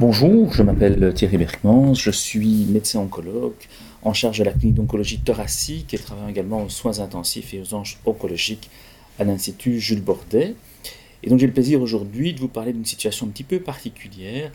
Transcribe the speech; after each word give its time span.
Bonjour, 0.00 0.52
je 0.52 0.62
m'appelle 0.62 1.12
Thierry 1.12 1.38
Berkmans, 1.38 1.94
je 1.94 2.12
suis 2.12 2.66
médecin 2.66 3.00
oncologue 3.00 3.56
en 4.02 4.12
charge 4.12 4.38
de 4.38 4.44
la 4.44 4.52
clinique 4.52 4.76
d'oncologie 4.76 5.18
thoracique 5.18 5.92
et 5.92 5.98
travaille 5.98 6.30
également 6.30 6.62
aux 6.62 6.68
soins 6.68 7.00
intensifs 7.00 7.52
et 7.52 7.60
aux 7.60 7.74
anges 7.74 7.98
oncologiques 8.06 8.70
à 9.18 9.24
l'Institut 9.24 9.80
Jules 9.80 10.00
Bordet. 10.00 10.54
Et 11.24 11.28
donc 11.28 11.40
j'ai 11.40 11.48
le 11.48 11.52
plaisir 11.52 11.82
aujourd'hui 11.82 12.32
de 12.32 12.38
vous 12.38 12.46
parler 12.46 12.72
d'une 12.72 12.84
situation 12.84 13.26
un 13.26 13.30
petit 13.30 13.42
peu 13.42 13.58
particulière 13.58 14.52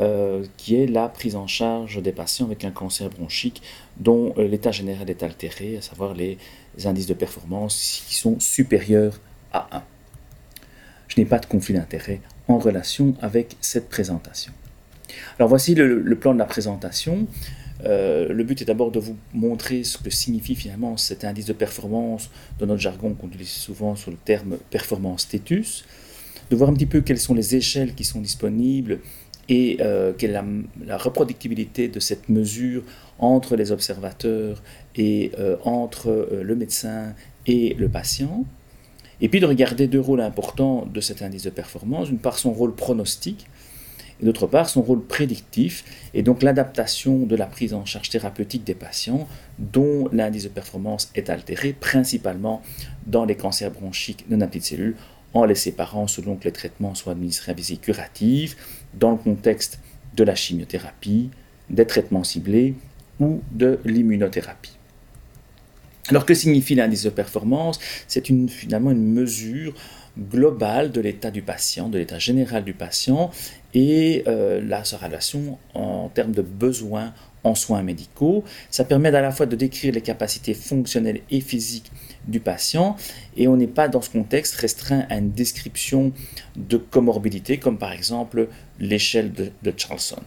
euh, 0.00 0.46
qui 0.56 0.76
est 0.76 0.86
la 0.86 1.08
prise 1.08 1.36
en 1.36 1.46
charge 1.46 2.00
des 2.00 2.12
patients 2.12 2.46
avec 2.46 2.64
un 2.64 2.70
cancer 2.70 3.10
bronchique 3.10 3.60
dont 3.98 4.32
euh, 4.38 4.48
l'état 4.48 4.72
général 4.72 5.10
est 5.10 5.22
altéré, 5.22 5.76
à 5.76 5.82
savoir 5.82 6.14
les 6.14 6.38
indices 6.86 7.06
de 7.06 7.12
performance 7.12 8.02
qui 8.08 8.14
sont 8.14 8.40
supérieurs 8.40 9.20
à 9.52 9.68
1. 9.76 9.82
Je 11.08 11.20
n'ai 11.20 11.26
pas 11.26 11.38
de 11.38 11.44
conflit 11.44 11.74
d'intérêt 11.74 12.22
en 12.48 12.56
relation 12.56 13.14
avec 13.20 13.58
cette 13.60 13.90
présentation. 13.90 14.54
Alors 15.38 15.48
voici 15.48 15.74
le, 15.74 16.16
plan 16.16 16.34
de 16.34 16.38
la 16.38 16.44
présentation. 16.44 17.26
Euh, 17.84 18.32
le 18.32 18.44
but 18.44 18.62
est 18.62 18.64
d'abord 18.64 18.90
de 18.90 18.98
vous 18.98 19.16
montrer 19.34 19.84
ce 19.84 19.98
que 19.98 20.10
signifie 20.10 20.54
finalement 20.54 20.96
cet 20.96 21.24
indice 21.24 21.44
de 21.44 21.52
performance 21.52 22.30
dans 22.58 22.66
notre 22.66 22.80
jargon 22.80 23.12
qu'on 23.14 23.28
utilise 23.28 23.48
souvent 23.48 23.96
sur 23.96 24.10
le 24.10 24.16
terme 24.16 24.56
performance 24.70 25.22
status, 25.22 25.84
de 26.50 26.56
voir 26.56 26.70
un 26.70 26.74
petit 26.74 26.86
peu 26.86 27.02
quelles 27.02 27.18
sont 27.18 27.34
les 27.34 27.54
échelles 27.54 27.94
qui 27.94 28.04
sont 28.04 28.20
disponibles 28.20 29.00
et 29.48 29.76
euh, 29.80 30.12
quelle 30.16 30.30
est 30.30 30.86
la, 30.86 30.96
reproductibilité 30.96 31.88
de 31.88 32.00
cette 32.00 32.28
mesure 32.28 32.82
entre 33.18 33.56
les 33.56 33.72
observateurs 33.72 34.62
et 34.96 35.32
euh, 35.38 35.56
entre 35.64 36.28
le 36.32 36.56
médecin 36.56 37.14
et 37.46 37.74
le 37.74 37.88
patient. 37.88 38.44
Et 39.20 39.28
puis 39.28 39.40
de 39.40 39.46
regarder 39.46 39.86
deux 39.86 40.00
rôles 40.00 40.20
importants 40.20 40.86
de 40.92 41.00
cet 41.00 41.22
indice 41.22 41.44
de 41.44 41.50
performance, 41.50 42.08
d'une 42.08 42.18
part 42.18 42.38
son 42.38 42.52
rôle 42.52 42.74
pronostique, 42.74 43.46
d'autre 44.22 44.46
part 44.46 44.68
son 44.68 44.82
rôle 44.82 45.04
prédictif, 45.04 45.84
et 46.14 46.22
donc 46.22 46.42
l'adaptation 46.42 47.26
de 47.26 47.36
la 47.36 47.46
prise 47.46 47.74
en 47.74 47.84
charge 47.84 48.08
thérapeutique 48.10 48.64
des 48.64 48.74
patients 48.74 49.28
dont 49.58 50.08
l'indice 50.12 50.44
de 50.44 50.48
performance 50.48 51.10
est 51.14 51.30
altéré, 51.30 51.72
principalement 51.72 52.62
dans 53.06 53.24
les 53.24 53.36
cancers 53.36 53.70
bronchiques 53.70 54.28
de 54.28 54.36
petites 54.36 54.64
cellules, 54.64 54.96
en 55.34 55.44
les 55.44 55.54
séparant 55.54 56.06
selon 56.06 56.36
que 56.36 56.44
les 56.44 56.52
traitements 56.52 56.94
soient 56.94 57.12
administrés 57.12 57.52
à 57.52 57.54
visée 57.54 57.76
curative, 57.76 58.56
dans 58.94 59.10
le 59.10 59.18
contexte 59.18 59.80
de 60.14 60.24
la 60.24 60.34
chimiothérapie, 60.34 61.30
des 61.68 61.86
traitements 61.86 62.24
ciblés 62.24 62.74
ou 63.20 63.42
de 63.52 63.78
l'immunothérapie. 63.84 64.76
Alors 66.08 66.24
que 66.24 66.34
signifie 66.34 66.76
l'indice 66.76 67.02
de 67.02 67.10
performance? 67.10 67.80
C'est 68.06 68.26
finalement 68.48 68.92
une 68.92 69.12
mesure 69.12 69.74
globale 70.18 70.92
de 70.92 71.00
l'état 71.00 71.30
du 71.30 71.42
patient, 71.42 71.88
de 71.88 71.98
l'état 71.98 72.18
général 72.18 72.64
du 72.64 72.72
patient, 72.72 73.30
et 73.76 74.24
euh, 74.26 74.62
la, 74.66 74.80
relation 74.80 75.58
en 75.74 76.08
termes 76.08 76.32
de 76.32 76.40
besoins 76.40 77.12
en 77.44 77.54
soins 77.54 77.82
médicaux. 77.82 78.42
Ça 78.70 78.84
permet 78.84 79.14
à 79.14 79.20
la 79.20 79.30
fois 79.30 79.44
de 79.44 79.54
décrire 79.54 79.92
les 79.92 80.00
capacités 80.00 80.54
fonctionnelles 80.54 81.20
et 81.30 81.42
physiques 81.42 81.92
du 82.26 82.40
patient, 82.40 82.96
et 83.36 83.46
on 83.48 83.56
n'est 83.56 83.66
pas 83.66 83.88
dans 83.88 84.00
ce 84.00 84.08
contexte 84.08 84.56
restreint 84.56 85.04
à 85.10 85.18
une 85.18 85.30
description 85.30 86.12
de 86.56 86.78
comorbidité, 86.78 87.58
comme 87.58 87.76
par 87.76 87.92
exemple 87.92 88.48
l'échelle 88.80 89.32
de, 89.32 89.72
Charlson. 89.76 90.22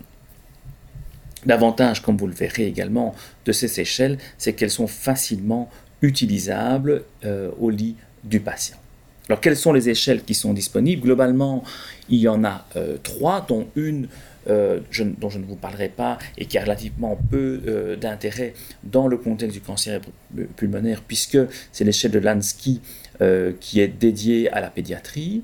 L'avantage, 1.46 2.04
comme 2.04 2.18
vous 2.18 2.28
le 2.28 2.34
verrez 2.34 2.68
également, 2.68 3.16
de 3.46 3.52
ces 3.52 3.80
échelles, 3.80 4.20
c'est 4.38 4.54
qu'elles 4.54 4.70
sont 4.70 4.88
facilement 4.88 5.72
utilisables 6.04 7.04
euh, 7.26 7.50
au 7.60 7.72
lit 7.72 7.96
du 8.24 8.40
patient. 8.42 8.78
Alors, 9.30 9.42
quelles 9.42 9.58
sont 9.58 9.74
les 9.74 9.90
échelles 9.90 10.24
qui 10.24 10.34
sont 10.34 10.54
disponibles? 10.54 11.04
Globalement, 11.04 11.64
il 12.10 12.18
y 12.18 12.28
en 12.28 12.44
a 12.44 12.66
euh, 12.76 12.98
trois, 13.04 13.46
dont 13.48 13.68
une 13.76 14.08
euh, 14.50 14.80
dont 15.20 15.30
je 15.30 15.38
ne 15.38 15.46
vous 15.46 15.56
parlerai 15.56 15.90
pas 15.90 16.18
et 16.38 16.46
qui 16.46 16.58
a 16.58 16.64
relativement 16.64 17.20
peu 17.30 17.62
euh, 17.68 17.96
d'intérêt 17.96 18.56
dans 18.84 19.08
le 19.08 19.18
contexte 19.18 19.54
du 19.54 19.62
cancer 19.62 20.02
pulmonaire, 20.56 21.04
puisque 21.08 21.38
c'est 21.72 21.84
l'échelle 21.84 22.12
de 22.12 22.20
Lansky 22.20 22.82
qui 23.60 23.82
est 23.82 23.90
dédiée 23.90 24.50
à 24.50 24.62
la 24.62 24.70
pédiatrie. 24.70 25.44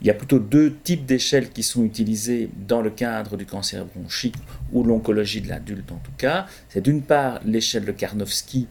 Il 0.00 0.06
y 0.06 0.10
a 0.10 0.14
plutôt 0.14 0.38
deux 0.38 0.74
types 0.82 1.04
d'échelles 1.04 1.50
qui 1.50 1.62
sont 1.62 1.84
utilisées 1.84 2.48
dans 2.66 2.80
le 2.80 2.90
cadre 2.90 3.36
du 3.36 3.44
cancer 3.46 3.84
bronchique 3.84 4.34
ou 4.72 4.82
l'oncologie 4.82 5.42
de 5.42 5.48
l'adulte 5.48 5.92
en 5.92 6.00
tout 6.02 6.10
cas. 6.18 6.46
C'est 6.70 6.80
d'une 6.80 7.02
part 7.02 7.38
l'échelle 7.44 7.84
de 7.84 7.92
Karnofsky 7.92 8.66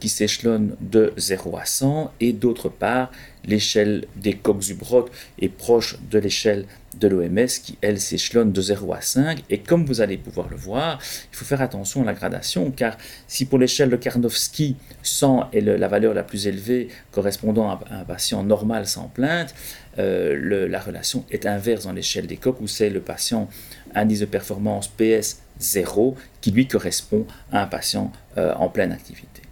qui 0.00 0.08
s'échelonne 0.08 0.74
de 0.80 1.12
0 1.16 1.56
à 1.56 1.64
100 1.64 2.12
et 2.20 2.32
d'autre 2.32 2.68
part 2.68 3.12
l'échelle 3.44 4.06
des 4.16 4.34
Cox-Ubrod 4.34 5.08
est 5.40 5.48
proche 5.48 5.98
de 6.10 6.18
l'échelle 6.18 6.66
de 6.98 7.06
l'OMS 7.08 7.46
qui 7.62 7.78
elle 7.80 8.00
s'échelonne 8.00 8.50
de 8.50 8.60
0 8.60 8.92
à 8.92 9.00
5 9.00 9.42
et 9.50 9.58
comme 9.58 9.84
vous 9.84 10.00
allez 10.00 10.16
pouvoir 10.16 10.48
le 10.48 10.56
voir 10.56 10.98
il 11.32 11.36
faut 11.36 11.44
faire 11.44 11.62
attention 11.62 12.02
à 12.02 12.06
la 12.06 12.12
gradation 12.12 12.70
car 12.70 12.96
si 13.26 13.44
pour 13.44 13.58
l'échelle 13.58 13.90
de 13.90 13.96
Karnofsky 13.96 14.76
100 15.02 15.50
est 15.52 15.60
la 15.60 15.88
valeur 15.88 16.14
la 16.14 16.24
plus 16.24 16.46
élevée 16.46 16.88
correspondant 17.12 17.70
à 17.70 17.80
un 17.90 18.04
patient 18.04 18.42
normal 18.42 18.86
sans 18.86 19.08
plainte 19.08 19.54
euh, 19.98 20.68
la 20.68 20.80
relation 20.80 21.24
est 21.30 21.46
inverse 21.46 21.84
dans 21.84 21.92
l'échelle 21.92 22.26
des 22.26 22.36
Cox 22.36 22.60
où 22.60 22.66
c'est 22.66 22.90
le 22.90 23.00
patient 23.00 23.48
indice 23.94 24.20
de 24.20 24.26
performance 24.26 24.88
PS 24.88 25.42
0 25.60 26.16
qui 26.40 26.50
lui 26.50 26.66
correspond 26.68 27.26
à 27.52 27.62
un 27.62 27.66
patient 27.66 28.12
euh, 28.36 28.54
en 28.54 28.68
pleine 28.68 28.92
activité. 28.92 29.42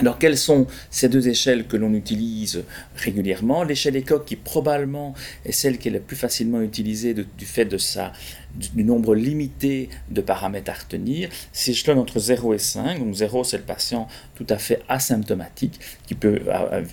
Alors, 0.00 0.18
quelles 0.18 0.38
sont 0.38 0.66
ces 0.90 1.10
deux 1.10 1.28
échelles 1.28 1.66
que 1.66 1.76
l'on 1.76 1.92
utilise 1.92 2.64
régulièrement? 2.96 3.64
L'échelle 3.64 3.98
ECOC, 3.98 4.24
qui 4.24 4.36
probablement 4.36 5.14
est 5.44 5.52
celle 5.52 5.76
qui 5.76 5.88
est 5.88 5.90
la 5.90 6.00
plus 6.00 6.16
facilement 6.16 6.62
utilisée 6.62 7.12
du 7.12 7.44
fait 7.44 7.66
de 7.66 7.76
sa, 7.76 8.14
du, 8.54 8.82
nombre 8.82 9.14
limité 9.14 9.90
de 10.10 10.22
paramètres 10.22 10.70
à 10.70 10.74
retenir, 10.74 11.28
s'échelonne 11.52 11.98
entre 11.98 12.18
0 12.18 12.54
et 12.54 12.58
5. 12.58 12.98
Donc, 12.98 13.14
0, 13.14 13.44
c'est 13.44 13.58
le 13.58 13.62
patient 13.62 14.08
tout 14.36 14.46
à 14.48 14.56
fait 14.56 14.80
asymptomatique 14.88 15.78
qui 16.06 16.14
peut 16.14 16.40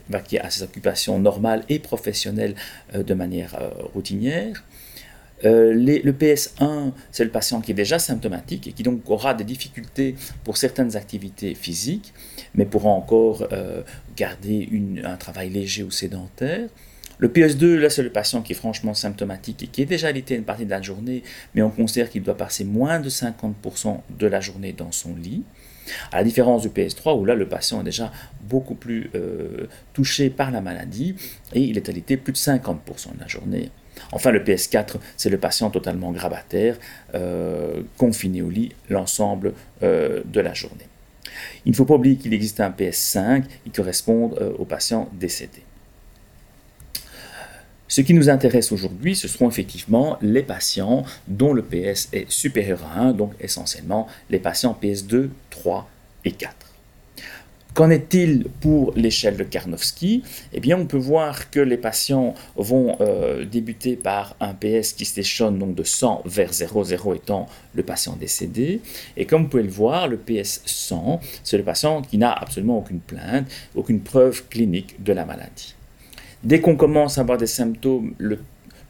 vaquer 0.10 0.42
à 0.42 0.50
ses 0.50 0.64
occupations 0.64 1.18
normales 1.18 1.64
et 1.70 1.80
professionnelles 1.80 2.56
euh, 2.94 3.04
de 3.04 3.14
manière 3.14 3.56
euh, 3.56 3.70
routinière. 3.94 4.66
Euh, 5.46 5.74
le 5.74 6.12
PS1, 6.14 6.92
c'est 7.12 7.24
le 7.24 7.30
patient 7.30 7.62
qui 7.62 7.72
est 7.72 7.76
déjà 7.76 8.00
symptomatique 8.00 8.68
et 8.68 8.72
qui 8.72 8.84
donc 8.84 9.08
aura 9.10 9.34
des 9.34 9.44
difficultés 9.44 10.16
pour 10.44 10.58
certaines 10.58 10.96
activités 10.96 11.54
physiques, 11.54 12.14
mais 12.56 12.66
pourra 12.66 12.90
encore 12.90 13.48
euh, 13.52 13.84
garder 14.16 14.70
un 15.04 15.16
travail 15.16 15.50
léger 15.50 15.84
ou 15.84 15.92
sédentaire. 15.92 16.68
Le 17.20 17.30
PS2, 17.30 17.76
là, 17.76 17.90
c'est 17.90 18.04
le 18.04 18.12
patient 18.12 18.42
qui 18.44 18.54
est 18.54 18.56
franchement 18.56 18.94
symptomatique 18.94 19.64
et 19.64 19.68
qui 19.68 19.82
est 19.82 19.86
déjà 19.86 20.08
alité 20.08 20.36
une 20.36 20.44
partie 20.44 20.66
de 20.66 20.70
la 20.70 20.82
journée, 20.82 21.24
mais 21.56 21.64
on 21.64 21.72
considère 21.72 22.10
qu'il 22.10 22.22
doit 22.22 22.38
passer 22.38 22.64
moins 22.64 23.00
de 23.00 23.10
50% 23.10 24.02
de 24.20 24.28
la 24.28 24.40
journée 24.40 24.72
dans 24.72 24.92
son 24.92 25.16
lit. 25.16 25.44
À 26.12 26.18
la 26.18 26.24
différence 26.24 26.64
du 26.64 26.70
PS3, 26.70 27.18
où 27.18 27.26
là, 27.26 27.34
le 27.34 27.48
patient 27.48 27.82
est 27.82 27.86
déjà 27.86 28.12
beaucoup 28.42 28.76
plus 28.76 29.10
euh, 29.16 29.68
touché 29.94 30.30
par 30.30 30.52
la 30.52 30.62
maladie 30.62 31.16
et 31.54 31.62
il 31.62 31.78
est 31.78 31.90
alité 31.90 32.18
plus 32.18 32.34
de 32.34 32.38
50% 32.38 33.16
de 33.16 33.20
la 33.20 33.28
journée. 33.28 33.72
Enfin, 34.12 34.32
le 34.32 34.40
PS4, 34.40 34.96
c'est 35.16 35.30
le 35.30 35.38
patient 35.38 35.70
totalement 35.70 36.12
grabataire, 36.12 36.78
euh, 37.16 37.82
confiné 37.98 38.42
au 38.42 38.50
lit 38.50 38.74
l'ensemble 38.90 39.54
euh, 39.84 40.22
de 40.26 40.40
la 40.40 40.54
journée. 40.54 40.88
Il 41.66 41.72
ne 41.72 41.76
faut 41.76 41.86
pas 41.86 41.96
oublier 41.96 42.16
qu'il 42.16 42.34
existe 42.34 42.60
un 42.60 42.70
PS5 42.70 43.44
qui 43.64 43.70
correspond 43.72 44.34
euh, 44.40 44.52
aux 44.58 44.66
patients 44.66 45.10
décédés. 45.14 45.64
Ce 47.90 48.02
qui 48.02 48.14
nous 48.14 48.30
intéresse 48.30 48.72
aujourd'hui, 48.72 49.16
ce 49.16 49.28
seront 49.28 49.50
effectivement 49.50 50.18
les 50.22 50.44
patients 50.44 51.06
dont 51.28 51.54
le 51.54 51.64
PS 51.64 52.10
est 52.12 52.30
supérieur 52.30 52.84
à 52.84 53.00
1, 53.00 53.14
donc 53.14 53.32
essentiellement 53.40 54.08
les 54.30 54.40
patients 54.40 54.78
PS2, 54.82 55.30
3 55.50 55.90
et 56.26 56.32
4. 56.32 56.67
Qu'en 57.78 57.92
est-il 57.92 58.46
pour 58.60 58.92
l'échelle 58.96 59.38
de 59.38 59.44
Karnofsky 59.44 60.24
Eh 60.52 60.60
bien, 60.60 60.80
on 60.80 60.88
peut 60.88 60.98
voir 60.98 61.52
que 61.52 61.60
les 61.60 61.78
patients 61.78 62.34
vont 62.56 62.98
euh, 63.02 63.46
débuter 63.46 63.96
par 63.96 64.36
un 64.40 64.56
PS 64.56 64.94
qui 64.94 65.06
s'échelonne 65.06 65.60
donc 65.60 65.76
de 65.76 65.84
100 65.84 66.24
vers 66.26 66.52
0, 66.52 66.86
0 66.86 67.14
étant 67.14 67.46
le 67.76 67.84
patient 67.84 68.16
décédé. 68.16 68.82
Et 69.16 69.26
comme 69.26 69.44
vous 69.44 69.50
pouvez 69.50 69.62
le 69.62 69.70
voir, 69.70 70.08
le 70.08 70.18
PS 70.18 70.64
100, 70.66 71.20
c'est 71.44 71.58
le 71.58 71.64
patient 71.64 72.02
qui 72.02 72.18
n'a 72.18 72.32
absolument 72.32 72.80
aucune 72.80 73.00
plainte, 73.00 73.46
aucune 73.76 74.00
preuve 74.00 74.48
clinique 74.48 75.04
de 75.04 75.14
la 75.14 75.26
maladie. 75.26 75.76
Dès 76.44 76.62
qu'on 76.62 76.78
commence 76.78 77.20
à 77.20 77.22
avoir 77.22 77.38
des 77.38 77.46
symptômes, 77.46 78.16
le 78.18 78.40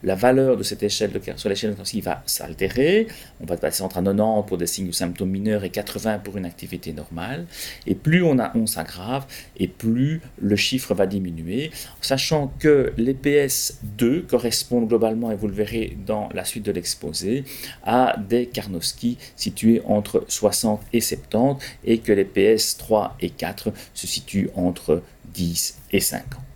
la 0.02 0.14
valeur 0.14 0.56
de 0.56 0.62
cette 0.62 0.82
échelle 0.82 1.12
de, 1.12 1.20
sur 1.36 1.48
l'échelle 1.48 1.74
de 1.74 2.00
va 2.00 2.22
s'altérer. 2.26 3.08
On 3.40 3.46
va 3.46 3.56
passer 3.56 3.82
entre 3.82 3.96
90 3.96 4.46
pour 4.46 4.58
des 4.58 4.66
signes 4.66 4.88
ou 4.88 4.92
symptômes 4.92 5.30
mineurs 5.30 5.64
et 5.64 5.70
80 5.70 6.20
pour 6.20 6.36
une 6.36 6.44
activité 6.44 6.92
normale. 6.92 7.46
Et 7.86 7.94
plus 7.94 8.22
on, 8.22 8.38
a, 8.38 8.56
on 8.56 8.66
s'aggrave, 8.66 9.26
et 9.56 9.68
plus 9.68 10.20
le 10.40 10.56
chiffre 10.56 10.94
va 10.94 11.06
diminuer, 11.06 11.70
sachant 12.00 12.52
que 12.58 12.92
les 12.96 13.14
PS2 13.14 14.26
correspondent 14.26 14.88
globalement, 14.88 15.30
et 15.30 15.36
vous 15.36 15.48
le 15.48 15.54
verrez 15.54 15.96
dans 16.06 16.28
la 16.34 16.44
suite 16.44 16.64
de 16.64 16.72
l'exposé, 16.72 17.44
à 17.84 18.16
des 18.28 18.46
Karnowski 18.46 19.18
situés 19.36 19.82
entre 19.86 20.24
60 20.28 20.80
et 20.92 21.00
70, 21.00 21.64
et 21.84 21.98
que 21.98 22.12
les 22.12 22.24
PS3 22.24 23.12
et 23.20 23.30
4 23.30 23.72
se 23.94 24.06
situent 24.06 24.50
entre 24.54 25.02
10 25.34 25.78
et 25.92 26.00
50. 26.00 26.47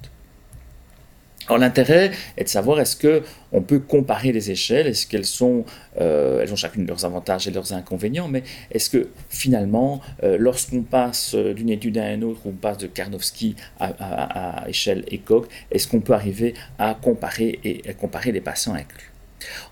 L'intérêt 1.57 2.11
est 2.37 2.45
de 2.45 2.49
savoir 2.49 2.81
est-ce 2.81 2.97
que 2.97 3.23
on 3.53 3.61
peut 3.61 3.79
comparer 3.79 4.33
les 4.33 4.51
échelles, 4.51 4.87
est-ce 4.87 5.07
qu'elles 5.07 5.27
sont, 5.27 5.65
euh, 6.01 6.41
elles 6.43 6.53
ont 6.53 6.57
chacune 6.57 6.87
leurs 6.87 7.05
avantages 7.05 7.47
et 7.47 7.51
leurs 7.51 7.73
inconvénients, 7.73 8.29
mais 8.29 8.43
est-ce 8.71 8.89
que 8.89 9.09
finalement, 9.29 10.01
euh, 10.23 10.37
lorsqu'on 10.39 10.83
passe 10.83 11.35
d'une 11.35 11.71
étude 11.71 11.99
à 11.99 12.13
une 12.13 12.25
autre, 12.25 12.41
on 12.47 12.53
passe 12.53 12.79
de 12.79 12.87
Karnowski 12.87 13.57
à, 13.79 14.65
échelle 14.69 15.05
ECOG, 15.13 15.47
est-ce 15.71 15.87
qu'on 15.87 16.01
peut 16.01 16.15
arriver 16.15 16.55
à 16.79 16.95
comparer 16.95 17.59
et 17.65 17.83
à 17.89 17.93
comparer 17.93 18.33
les 18.33 18.41
patients 18.41 18.75
inclus 18.75 19.09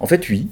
en 0.00 0.06
fait, 0.08 0.28
oui. 0.30 0.48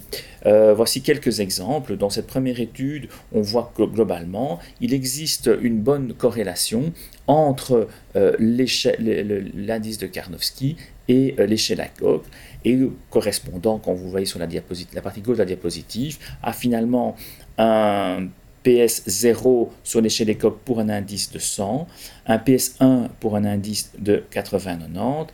Euh, 0.46 0.74
voici 0.74 1.02
quelques 1.02 1.40
exemples. 1.40 1.96
Dans 1.96 2.08
cette 2.08 2.28
première 2.28 2.60
étude, 2.60 3.08
on 3.32 3.40
voit 3.40 3.72
que 3.76 3.82
globalement, 3.82 4.60
il 4.80 4.94
existe 4.94 5.50
une 5.60 5.80
bonne 5.80 6.14
corrélation 6.14 6.92
entre 7.26 7.88
l'indice 8.14 9.98
de 9.98 10.06
Karnowski 10.06 10.76
et 11.08 11.34
euh, 11.38 11.46
l'échelle 11.46 11.80
à 11.80 11.88
coque, 11.88 12.24
et 12.64 12.78
correspondant, 13.10 13.78
quand 13.78 13.94
vous 13.94 14.10
voyez 14.10 14.26
sur 14.26 14.38
la, 14.38 14.46
diapositive, 14.46 15.00
partie 15.00 15.20
gauche 15.20 15.36
de 15.36 15.42
la 15.42 15.46
diapositive, 15.46 16.18
à 16.42 16.52
finalement 16.52 17.16
un 17.56 18.28
PS0 18.64 19.68
sur 19.82 20.00
l'échelle 20.00 20.36
coques 20.36 20.60
pour 20.60 20.80
un 20.80 20.88
indice 20.88 21.30
de 21.32 21.38
100, 21.38 21.86
un 22.26 22.36
PS1 22.36 23.08
pour 23.20 23.36
un 23.36 23.44
indice 23.44 23.92
de 23.98 24.24
80-90, 24.32 25.28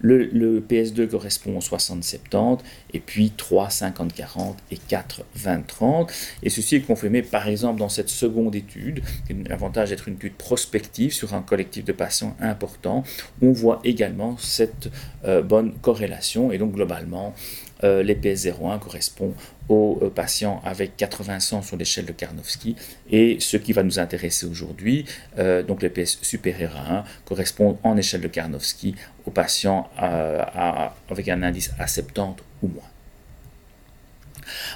le, 0.00 0.60
PS2 0.60 1.08
correspond 1.08 1.56
au 1.56 1.60
60-70, 1.60 2.60
et 2.92 3.00
puis 3.00 3.32
3, 3.36 3.68
50-40 3.68 4.54
et 4.70 4.76
4, 4.76 5.22
20-30. 5.38 6.10
Et 6.42 6.50
ceci 6.50 6.76
est 6.76 6.80
confirmé 6.80 7.22
par 7.22 7.48
exemple 7.48 7.78
dans 7.78 7.88
cette 7.88 8.08
seconde 8.08 8.54
étude, 8.54 9.02
qui 9.26 9.32
a 9.32 9.48
l'avantage 9.48 9.90
d'être 9.90 10.08
une 10.08 10.14
étude 10.14 10.34
prospective 10.34 11.12
sur 11.12 11.34
un 11.34 11.42
collectif 11.42 11.84
de 11.84 11.92
patients 11.92 12.36
important. 12.40 13.04
On 13.42 13.52
voit 13.52 13.80
également 13.84 14.36
cette 14.38 14.90
euh, 15.24 15.42
bonne 15.42 15.74
corrélation, 15.80 16.52
et 16.52 16.58
donc 16.58 16.72
globalement, 16.72 17.34
euh, 17.84 18.02
l'EPS01 18.02 18.78
correspond 18.78 19.34
aux 19.68 19.98
euh, 20.02 20.10
patients 20.10 20.60
avec 20.64 20.96
80-100 20.98 21.62
sur 21.62 21.76
l'échelle 21.76 22.06
de 22.06 22.12
Karnowski 22.12 22.74
et 23.10 23.36
ce 23.40 23.56
qui 23.56 23.72
va 23.72 23.82
nous 23.82 23.98
intéresser 23.98 24.46
aujourd'hui, 24.46 25.04
euh, 25.38 25.62
donc 25.62 25.82
l'EPS 25.82 26.18
supérieur 26.22 26.76
à 26.76 26.98
1, 26.98 27.04
correspond 27.24 27.78
en 27.84 27.96
échelle 27.96 28.20
de 28.20 28.28
Karnowski 28.28 28.94
aux 29.26 29.30
patients 29.30 29.88
avec 29.98 31.28
un 31.28 31.42
indice 31.42 31.72
à 31.78 31.86
70 31.86 32.42
ou 32.62 32.68
moins. 32.68 32.82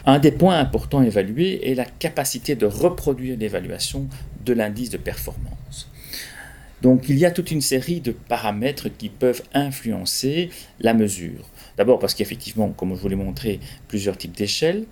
Un 0.04 0.18
des 0.18 0.32
points 0.32 0.58
importants 0.58 1.00
à 1.00 1.06
évaluer 1.06 1.70
est 1.70 1.74
la 1.74 1.86
capacité 1.86 2.54
de 2.54 2.66
reproduire 2.66 3.38
l'évaluation 3.38 4.06
de 4.44 4.52
l'indice 4.52 4.90
de 4.90 4.98
performance. 4.98 5.88
Donc 6.82 7.08
il 7.08 7.16
y 7.16 7.24
a 7.24 7.30
toute 7.30 7.50
une 7.50 7.60
série 7.60 8.00
de 8.00 8.10
paramètres 8.10 8.88
qui 8.88 9.08
peuvent 9.08 9.42
influencer 9.54 10.50
la 10.80 10.94
mesure. 10.94 11.48
D'abord 11.76 11.98
parce 11.98 12.14
qu'effectivement, 12.14 12.68
comme 12.70 12.94
je 12.94 13.00
vous 13.00 13.08
l'ai 13.08 13.16
montré, 13.16 13.60
plusieurs 13.88 14.16
types 14.16 14.36
d'échelles. 14.36 14.84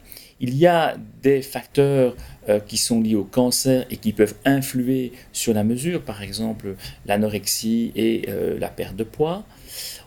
Il 0.43 0.56
y 0.56 0.67
a 0.67 0.97
des 1.23 1.43
facteurs 1.43 2.17
euh, 2.49 2.61
qui 2.61 2.79
sont 2.79 3.03
liés 3.03 3.15
au 3.15 3.25
cancer 3.25 3.85
et 3.91 3.99
qui 3.99 4.12
peuvent 4.15 4.35
influer 4.47 5.12
sur 5.32 5.53
la 5.53 5.65
mesure, 5.65 6.00
par 6.00 6.23
exemple 6.23 6.77
l'anorexie 7.05 7.93
et 7.94 8.25
euh, 8.29 8.59
la 8.59 8.69
perte 8.69 8.97
de 8.97 9.05
poids. 9.05 9.44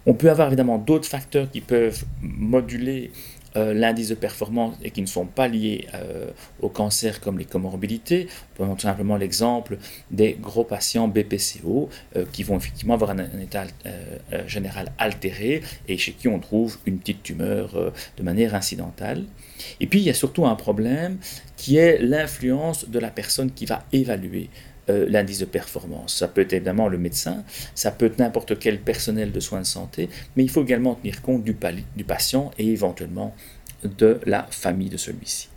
On 0.07 0.15
peut 0.15 0.31
avoir 0.31 0.47
évidemment 0.47 0.79
d'autres 0.79 1.07
facteurs 1.07 1.49
qui 1.51 1.61
peuvent 1.61 2.03
moduler 2.21 3.11
euh, 3.55 3.73
l'indice 3.73 4.09
de 4.09 4.15
performance 4.15 4.75
et 4.83 4.89
qui 4.89 5.01
ne 5.01 5.07
sont 5.07 5.25
pas 5.25 5.47
liés 5.47 5.87
euh, 5.93 6.31
au 6.59 6.69
cancer 6.69 7.21
comme 7.21 7.37
les 7.37 7.45
comorbidités. 7.45 8.27
Prenons 8.55 8.75
tout 8.75 8.81
simplement 8.81 9.15
l'exemple 9.15 9.77
des 10.09 10.33
gros 10.33 10.63
patients 10.63 11.07
BPCO 11.07 11.89
euh, 12.15 12.25
qui 12.31 12.41
vont 12.43 12.57
effectivement 12.57 12.95
avoir 12.95 13.11
un, 13.11 13.19
état 13.39 13.65
général 14.47 14.91
altéré 14.97 15.61
et 15.87 15.97
chez 15.97 16.13
qui 16.13 16.27
on 16.27 16.39
trouve 16.39 16.77
une 16.85 16.97
petite 16.97 17.21
tumeur 17.23 17.93
de 18.17 18.23
manière 18.23 18.55
incidentale. 18.55 19.23
Et 19.79 19.87
puis 19.87 19.99
il 19.99 20.05
y 20.05 20.09
a 20.09 20.13
surtout 20.13 20.45
un 20.45 20.55
problème 20.55 21.17
qui 21.55 21.77
est 21.77 21.99
l'influence 21.99 22.89
de 22.89 22.99
la 22.99 23.09
personne 23.09 23.51
qui 23.51 23.65
va 23.65 23.83
évaluer 23.91 24.49
euh, 24.89 25.05
l'indice 25.09 25.39
de 25.39 25.45
performance. 25.45 26.15
Ça 26.15 26.27
peut 26.27 26.41
être 26.41 26.53
évidemment 26.53 26.87
le 26.89 26.97
médecin, 26.97 27.43
ça 27.73 27.91
peut 27.91 28.07
être 28.07 28.19
n'importe 28.19 28.59
quel 28.59 28.79
personnel 28.79 29.31
de 29.31 29.39
soins 29.39 29.61
de 29.61 29.65
santé, 29.65 30.09
mais 30.35 30.43
il 30.43 30.49
faut 30.49 30.63
également 30.63 30.95
tenir 30.95 31.21
compte 31.21 31.43
du, 31.43 31.53
patient 32.03 32.51
et 32.57 32.67
éventuellement 32.67 33.33
de 33.83 34.19
la 34.25 34.45
famille 34.51 34.89
de 34.89 34.97
celui-ci. 34.97 35.49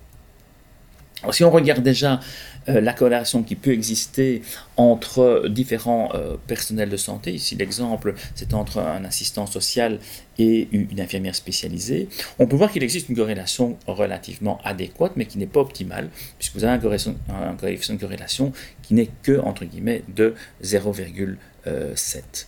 si 1.32 1.44
on 1.44 1.50
regarde 1.50 1.82
déjà 1.82 2.20
la 2.69 2.93
corrélation 2.93 3.43
qui 3.43 3.55
peut 3.55 3.73
exister 3.73 4.43
entre 4.77 5.49
différents 5.49 6.11
euh, 6.15 6.37
personnels 6.47 6.89
de 6.89 6.97
santé. 6.97 7.33
Ici, 7.33 7.57
l'exemple, 7.57 8.15
c'est 8.35 8.55
entre 8.55 8.79
un 8.79 9.05
assistant 9.05 9.47
social 9.47 9.99
et 10.39 10.69
une 10.73 11.01
infirmière 11.01 11.35
spécialisée. 11.35 12.09
On 12.39 12.47
peut 12.47 12.57
voir 12.57 12.71
qu'il 12.71 12.83
existe 12.83 13.09
une 13.09 13.17
corrélation 13.17 13.79
relativement 13.87 14.61
adéquate, 14.65 15.13
mais 15.17 15.27
qui 15.27 15.39
n'est 15.39 15.47
pas 15.47 15.61
optimale, 15.61 16.11
puisque 16.39 16.55
vous 16.57 16.65
avez 16.65 16.75
un 16.75 17.55
coefficient 17.57 17.95
de 17.95 18.01
corrélation 18.01 18.53
qui 18.83 18.95
n'est 18.95 19.11
que, 19.23 19.41
entre 19.41 19.65
guillemets, 19.65 20.03
de 20.15 20.35
0,7. 20.63 22.47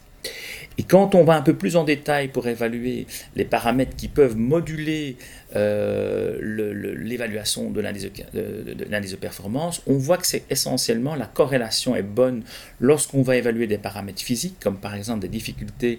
Et 0.79 0.85
quand 0.85 1.17
on 1.17 1.25
va 1.25 1.35
un 1.35 1.43
peu 1.43 1.55
plus 1.55 1.77
en 1.77 1.83
détail 1.83 2.29
pour 2.29 2.47
évaluer 2.47 3.07
les 3.35 3.45
paramètres 3.45 3.97
qui 3.97 4.07
peuvent 4.07 4.37
moduler 4.37 5.17
euh, 5.57 6.39
l'évaluation 6.97 7.71
de 7.71 7.81
l'indice 7.81 8.05
de, 8.05 9.17
performance, 9.17 9.83
on 9.89 9.95
voit 9.95 10.19
que 10.19 10.27
c'est 10.27 10.45
essentiellement 10.51 11.17
la 11.17 11.27
corrélation 11.27 11.97
est 11.97 12.03
bonne 12.03 12.45
lorsqu'on 12.81 13.23
va 13.23 13.37
évaluer 13.37 13.67
des 13.67 13.79
paramètres 13.79 14.23
physiques, 14.23 14.57
comme 14.61 14.77
par 14.77 14.95
exemple 14.95 15.21
des 15.21 15.29
difficultés 15.29 15.99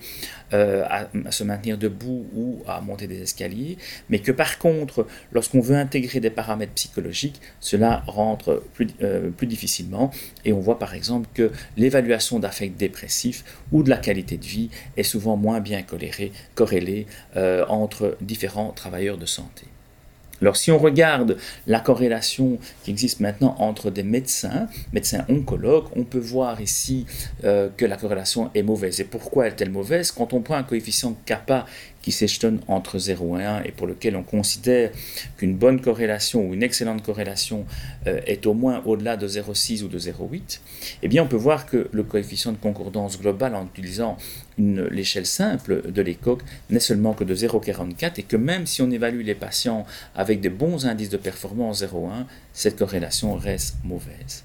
euh, 0.53 0.85
à, 0.87 1.31
se 1.31 1.43
maintenir 1.43 1.77
debout 1.77 2.27
ou 2.33 2.63
à 2.65 2.79
monter 2.79 3.07
des 3.07 3.21
escaliers, 3.21 3.77
mais 4.09 4.19
que 4.19 4.31
par 4.31 4.59
contre, 4.59 5.07
lorsqu'on 5.33 5.59
veut 5.59 5.75
intégrer 5.75 6.21
des 6.21 6.29
paramètres 6.29 6.73
psychologiques, 6.73 7.41
cela 7.59 8.03
rentre 8.07 8.63
plus, 8.73 8.87
euh, 9.01 9.29
plus 9.31 9.47
difficilement. 9.47 10.11
Et 10.45 10.53
on 10.53 10.59
voit 10.59 10.79
par 10.79 10.93
exemple 10.93 11.27
que 11.33 11.51
l'évaluation 11.75 12.39
d'affect 12.39 12.79
dépressif 12.79 13.43
ou 13.73 13.83
de 13.83 13.89
la 13.89 13.97
qualité 13.97 14.37
de 14.37 14.45
vie 14.45 14.68
est 14.97 15.03
souvent 15.03 15.37
moins 15.37 15.59
bien 15.59 15.83
corrélée, 16.55 17.07
euh, 17.35 17.65
entre 17.67 18.17
différents 18.21 18.71
travailleurs 18.71 19.17
de 19.17 19.25
santé. 19.25 19.65
Alors 20.41 20.55
si 20.55 20.71
on 20.71 20.77
regarde 20.77 21.37
la 21.67 21.79
corrélation 21.79 22.59
qui 22.83 22.91
existe 22.91 23.19
maintenant 23.19 23.55
entre 23.59 23.91
des 23.91 24.03
médecins, 24.03 24.67
médecins 24.93 25.25
oncologues, 25.29 25.87
on 25.95 26.03
peut 26.03 26.19
voir 26.19 26.61
ici 26.61 27.05
euh, 27.43 27.69
que 27.75 27.85
la 27.85 27.97
corrélation 27.97 28.49
est 28.55 28.63
mauvaise. 28.63 29.01
Et 29.01 29.03
pourquoi 29.03 29.47
est-elle 29.47 29.69
mauvaise? 29.69 30.11
Quand 30.11 30.33
on 30.33 30.41
prend 30.41 30.55
un 30.55 30.63
coefficient 30.63 31.15
kappa 31.25 31.65
qui 32.01 32.13
s'échelonne 32.13 32.59
entre 32.67 32.97
0 32.97 33.39
et 33.39 33.43
1 33.43 33.63
et 33.63 33.71
pour 33.71 33.85
lequel 33.85 34.15
on 34.15 34.23
considère 34.23 34.91
qu'une 35.37 35.55
bonne 35.55 35.81
corrélation 35.81 36.47
ou 36.47 36.53
une 36.53 36.63
excellente 36.63 37.03
corrélation 37.03 37.65
euh, 38.07 38.21
est 38.25 38.45
au 38.45 38.53
moins 38.53 38.81
au-delà 38.85 39.17
de 39.17 39.27
0,6 39.27 39.83
ou 39.83 39.89
de 39.89 39.99
0,8, 39.99 40.61
eh 41.01 41.07
bien 41.09 41.23
on 41.23 41.27
peut 41.27 41.35
voir 41.35 41.65
que 41.65 41.89
le 41.91 42.03
coefficient 42.03 42.53
de 42.53 42.57
concordance 42.57 43.19
global 43.19 43.53
en 43.55 43.65
utilisant 43.65 44.17
l'échelle 44.59 45.25
simple 45.25 45.91
de 45.91 46.01
l'écoque 46.01 46.41
n'est 46.69 46.79
seulement 46.79 47.13
que 47.13 47.23
de 47.23 47.33
0,44 47.33 48.19
et 48.19 48.23
que 48.23 48.35
même 48.35 48.65
si 48.65 48.81
on 48.81 48.91
évalue 48.91 49.21
les 49.21 49.35
patients 49.35 49.85
avec 50.15 50.41
des 50.41 50.49
bons 50.49 50.85
indices 50.85 51.09
de 51.09 51.17
performance 51.17 51.81
0,1, 51.81 52.25
cette 52.53 52.77
corrélation 52.77 53.35
reste 53.35 53.77
mauvaise. 53.83 54.43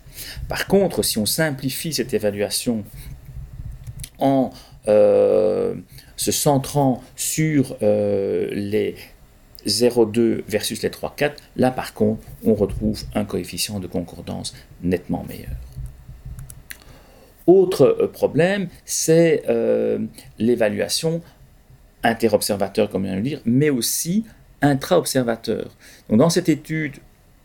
Par 0.48 0.66
contre, 0.66 1.02
si 1.02 1.18
on 1.18 1.26
simplifie 1.26 1.92
cette 1.92 2.14
évaluation 2.14 2.84
en 4.18 4.50
euh, 4.86 5.74
se 6.16 6.30
centrant 6.30 7.02
sur 7.16 7.76
euh, 7.82 8.48
les 8.52 8.96
0,2 9.66 10.42
versus 10.46 10.82
les 10.82 10.90
3,4, 10.90 11.32
là 11.56 11.70
par 11.70 11.94
contre, 11.94 12.22
on 12.44 12.54
retrouve 12.54 13.02
un 13.14 13.24
coefficient 13.24 13.80
de 13.80 13.86
concordance 13.86 14.54
nettement 14.82 15.24
meilleur. 15.28 15.56
Autre 17.46 17.96
euh, 18.00 18.08
problème, 18.08 18.68
c'est 18.84 19.44
euh, 19.48 19.98
l'évaluation 20.38 21.20
interobservateur, 22.02 22.90
comme 22.90 23.02
on 23.02 23.04
vient 23.06 23.12
de 23.12 23.18
le 23.18 23.22
dire, 23.22 23.40
mais 23.44 23.70
aussi 23.70 24.24
intra-observateur. 24.62 25.70
Dans 26.08 26.30
cette 26.30 26.48
étude, 26.48 26.96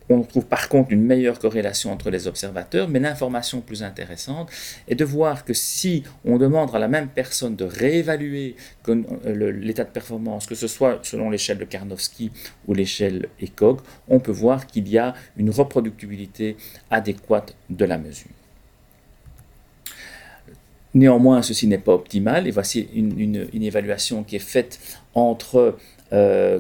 on 0.10 0.24
trouve 0.24 0.46
par 0.46 0.70
contre 0.70 0.92
une 0.92 1.04
meilleure 1.04 1.38
corrélation 1.38 1.92
entre 1.92 2.10
les 2.10 2.28
observateurs, 2.28 2.88
mais 2.90 3.00
l'information 3.00 3.62
plus 3.62 3.84
intéressante 3.84 4.50
est 4.88 4.96
de 4.96 5.06
voir 5.06 5.46
que 5.46 5.54
si 5.54 6.04
on 6.26 6.38
demande 6.38 6.76
à 6.76 6.80
la 6.80 6.88
même 6.88 7.10
personne 7.10 7.56
de 7.56 7.66
réévaluer 7.66 8.56
euh, 8.88 9.52
l'état 9.52 9.84
de 9.84 9.90
performance, 9.90 10.48
que 10.48 10.56
ce 10.56 10.68
soit 10.68 11.00
selon 11.04 11.30
l'échelle 11.30 11.60
de 11.60 11.66
Karnowski 11.66 12.32
ou 12.68 12.74
l'échelle 12.74 13.30
ECOG, 13.42 13.82
on 14.08 14.20
peut 14.20 14.32
voir 14.32 14.66
qu'il 14.66 14.88
y 14.88 14.98
a 14.98 15.14
une 15.38 15.52
reproductibilité 15.52 16.58
adéquate 16.90 17.56
de 17.70 17.86
la 17.86 17.98
mesure. 17.98 18.39
Néanmoins, 20.94 21.42
ceci 21.42 21.68
n'est 21.68 21.78
pas 21.78 21.94
optimal, 21.94 22.48
et 22.48 22.52
voici 22.52 22.88
une, 22.96 23.48
évaluation 23.54 24.24
qui 24.24 24.36
est 24.36 24.40
faite 24.40 24.80
entre, 25.14 25.78
euh, 26.14 26.60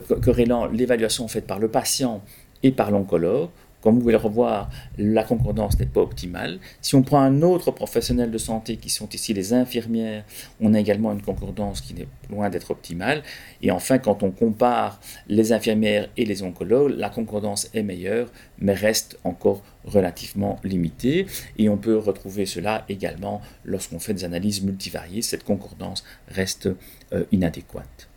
l'évaluation 0.71 1.27
faite 1.27 1.47
par 1.47 1.59
le 1.59 1.67
patient 1.67 2.21
et 2.61 2.71
par 2.71 2.91
l'oncologue, 2.91 3.49
comme 3.81 3.95
vous 3.95 4.01
pouvez 4.01 4.11
le 4.11 4.17
revoir, 4.17 4.69
la 4.97 5.23
concordance 5.23 5.79
n'est 5.79 5.85
pas 5.85 6.01
optimale. 6.01 6.59
Si 6.81 6.95
on 6.95 7.01
prend 7.01 7.21
un 7.21 7.41
autre 7.41 7.71
professionnel 7.71 8.31
de 8.31 8.37
santé, 8.37 8.77
qui 8.77 8.89
sont 8.89 9.07
ici 9.09 9.33
les 9.33 9.53
infirmières, 9.53 10.25
on 10.59 10.73
a 10.73 10.79
également 10.79 11.11
une 11.13 11.21
concordance 11.21 11.81
qui 11.81 11.93
n'est 11.93 12.07
loin 12.29 12.49
d'être 12.49 12.71
optimale. 12.71 13.23
Et 13.61 13.71
enfin, 13.71 13.97
quand 13.97 14.23
on 14.23 14.31
compare 14.31 14.99
les 15.27 15.53
infirmières 15.53 16.09
et 16.17 16.25
les 16.25 16.43
oncologues, 16.43 16.93
la 16.97 17.09
concordance 17.09 17.69
est 17.73 17.83
meilleure, 17.83 18.29
mais 18.59 18.73
reste 18.73 19.17
encore 19.23 19.61
relativement 19.85 20.59
limitée. 20.63 21.25
Et 21.57 21.69
on 21.69 21.77
peut 21.77 21.97
retrouver 21.97 22.45
cela 22.45 22.83
également 22.89 23.41
lorsqu'on 23.63 23.99
fait 23.99 24.13
des 24.13 24.25
analyses 24.25 24.61
multivariées. 24.61 25.21
Cette 25.21 25.43
concordance 25.43 26.03
reste 26.27 26.69
euh, 27.13 27.23
inadéquate. 27.31 28.08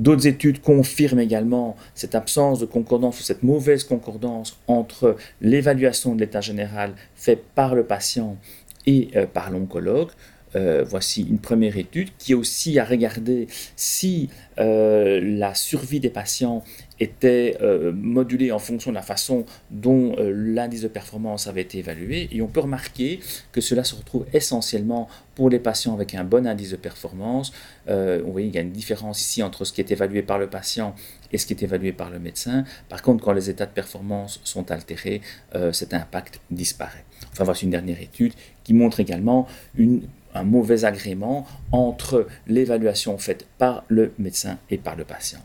D'autres 0.00 0.26
études 0.26 0.62
confirment 0.62 1.20
également 1.20 1.76
cette 1.94 2.14
absence 2.14 2.58
de 2.58 2.64
concordance 2.64 3.20
ou 3.20 3.22
cette 3.22 3.42
mauvaise 3.42 3.84
concordance 3.84 4.58
entre 4.66 5.16
l'évaluation 5.42 6.14
de 6.14 6.20
l'état 6.20 6.40
général 6.40 6.94
faite 7.14 7.44
par 7.54 7.74
le 7.74 7.84
patient 7.84 8.38
et 8.86 9.08
euh, 9.14 9.26
par 9.26 9.50
l'oncologue. 9.50 10.08
Euh, 10.56 10.82
voici 10.88 11.22
une 11.28 11.38
première 11.38 11.76
étude 11.76 12.08
qui 12.18 12.34
aussi 12.34 12.78
a 12.78 12.84
regardé 12.84 13.46
si 13.76 14.30
euh, 14.58 15.20
la 15.22 15.54
survie 15.54 16.00
des 16.00 16.08
patients 16.08 16.64
était 17.00 17.56
euh, 17.60 17.92
modulée 17.92 18.52
en 18.52 18.58
fonction 18.58 18.90
de 18.90 18.94
la 18.94 19.02
façon 19.02 19.44
dont 19.70 20.14
l'indice 20.18 20.82
de 20.82 20.88
performance 20.88 21.46
avait 21.46 21.62
été 21.62 21.78
évalué. 21.78 22.28
Et 22.30 22.42
on 22.42 22.46
peut 22.46 22.60
remarquer 22.60 23.20
que 23.52 23.60
cela 23.60 23.84
se 23.84 23.94
retrouve 23.94 24.26
essentiellement 24.32 25.08
pour 25.34 25.50
les 25.50 25.58
patients 25.58 25.94
avec 25.94 26.14
un 26.14 26.24
bon 26.24 26.46
indice 26.46 26.70
de 26.70 26.76
performance. 26.76 27.52
vous 27.86 28.32
voyez, 28.32 28.48
il 28.48 28.54
y 28.54 28.58
a 28.58 28.60
une 28.60 28.72
différence 28.72 29.20
ici 29.20 29.42
entre 29.42 29.64
ce 29.64 29.72
qui 29.72 29.80
est 29.80 29.90
évalué 29.90 30.22
par 30.22 30.38
le 30.38 30.48
patient 30.48 30.94
et 31.32 31.38
ce 31.38 31.46
qui 31.46 31.54
est 31.54 31.62
évalué 31.62 31.92
par 31.92 32.10
le 32.10 32.18
médecin. 32.18 32.64
Par 32.88 33.00
contre, 33.00 33.24
quand 33.24 33.32
les 33.32 33.48
états 33.48 33.66
de 33.66 33.72
performance 33.72 34.40
sont 34.44 34.70
altérés, 34.70 35.22
cet 35.72 35.94
impact 35.94 36.40
disparaît. 36.50 37.04
Enfin, 37.32 37.44
voici 37.44 37.64
une 37.64 37.70
dernière 37.70 38.00
étude 38.00 38.34
qui 38.64 38.74
montre 38.74 39.00
également 39.00 39.46
un 40.34 40.44
mauvais 40.44 40.84
agrément 40.84 41.46
entre 41.72 42.26
l'évaluation 42.46 43.18
faite 43.18 43.46
par 43.58 43.84
le 43.88 44.12
médecin 44.18 44.58
et 44.70 44.78
par 44.78 44.96
le 44.96 45.04
patient. 45.04 45.40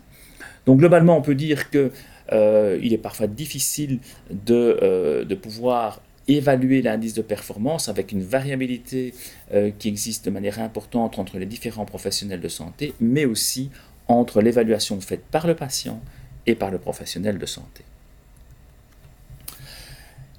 Donc 0.66 0.78
globalement, 0.78 1.16
on 1.16 1.22
peut 1.22 1.34
dire 1.34 1.70
qu'il 1.70 1.90
euh, 2.32 2.80
est 2.82 2.98
parfois 2.98 3.28
difficile 3.28 4.00
de, 4.30 4.78
euh, 4.82 5.24
de 5.24 5.34
pouvoir 5.34 6.02
évaluer 6.28 6.82
l'indice 6.82 7.14
de 7.14 7.22
performance 7.22 7.88
avec 7.88 8.10
une 8.10 8.22
variabilité 8.22 9.14
euh, 9.54 9.70
qui 9.78 9.88
existe 9.88 10.24
de 10.24 10.30
manière 10.30 10.58
importante 10.58 11.18
entre 11.20 11.38
les 11.38 11.46
différents 11.46 11.84
professionnels 11.84 12.40
de 12.40 12.48
santé, 12.48 12.94
mais 13.00 13.24
aussi 13.24 13.70
entre 14.08 14.40
l'évaluation 14.42 15.00
faite 15.00 15.22
par 15.30 15.46
le 15.46 15.54
patient 15.54 16.00
et 16.46 16.56
par 16.56 16.70
le 16.70 16.78
professionnel 16.78 17.38
de 17.38 17.46
santé. 17.46 17.84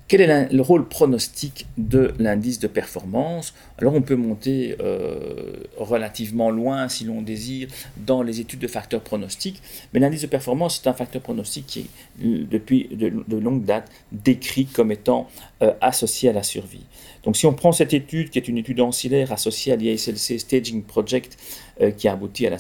Quel 0.07 0.21
est 0.21 0.53
le 0.53 0.61
rôle 0.61 0.87
pronostique 0.87 1.65
de 1.77 2.13
l'indice 2.17 2.59
de 2.59 2.67
performance? 2.67 3.53
Alors 3.77 3.93
on 3.93 4.01
peut 4.01 4.15
monter 4.15 4.77
euh, 4.79 5.57
relativement 5.75 6.49
loin 6.49 6.87
si 6.87 7.03
l'on 7.03 7.21
désire 7.21 7.67
dans 7.97 8.21
les 8.21 8.39
études 8.39 8.59
de 8.59 8.67
facteurs 8.67 9.01
pronostiques, 9.01 9.61
mais 9.93 9.99
l'indice 9.99 10.21
de 10.21 10.27
performance 10.27 10.81
est 10.81 10.87
un 10.87 10.93
facteur 10.93 11.21
pronostique 11.21 11.65
qui 11.67 11.79
est 11.81 12.49
depuis 12.49 12.87
de, 12.89 13.37
longue 13.37 13.65
date 13.65 13.91
décrit 14.13 14.65
comme 14.65 14.93
étant 14.93 15.27
euh, 15.61 15.73
associé 15.81 16.29
à 16.29 16.33
la 16.33 16.43
survie. 16.43 16.85
Donc 17.23 17.35
si 17.35 17.45
on 17.45 17.53
prend 17.53 17.73
cette 17.73 17.93
étude 17.93 18.29
qui 18.29 18.39
est 18.39 18.47
une 18.47 18.57
étude 18.57 18.79
ancillaire 18.79 19.33
associée 19.33 19.73
à 19.73 19.75
l'ISLC 19.75 20.39
Staging 20.39 20.83
Project 20.83 21.35
euh, 21.35 21.66
qui 21.97 22.07
a 22.07 22.13
abouti 22.13 22.47
à 22.47 22.57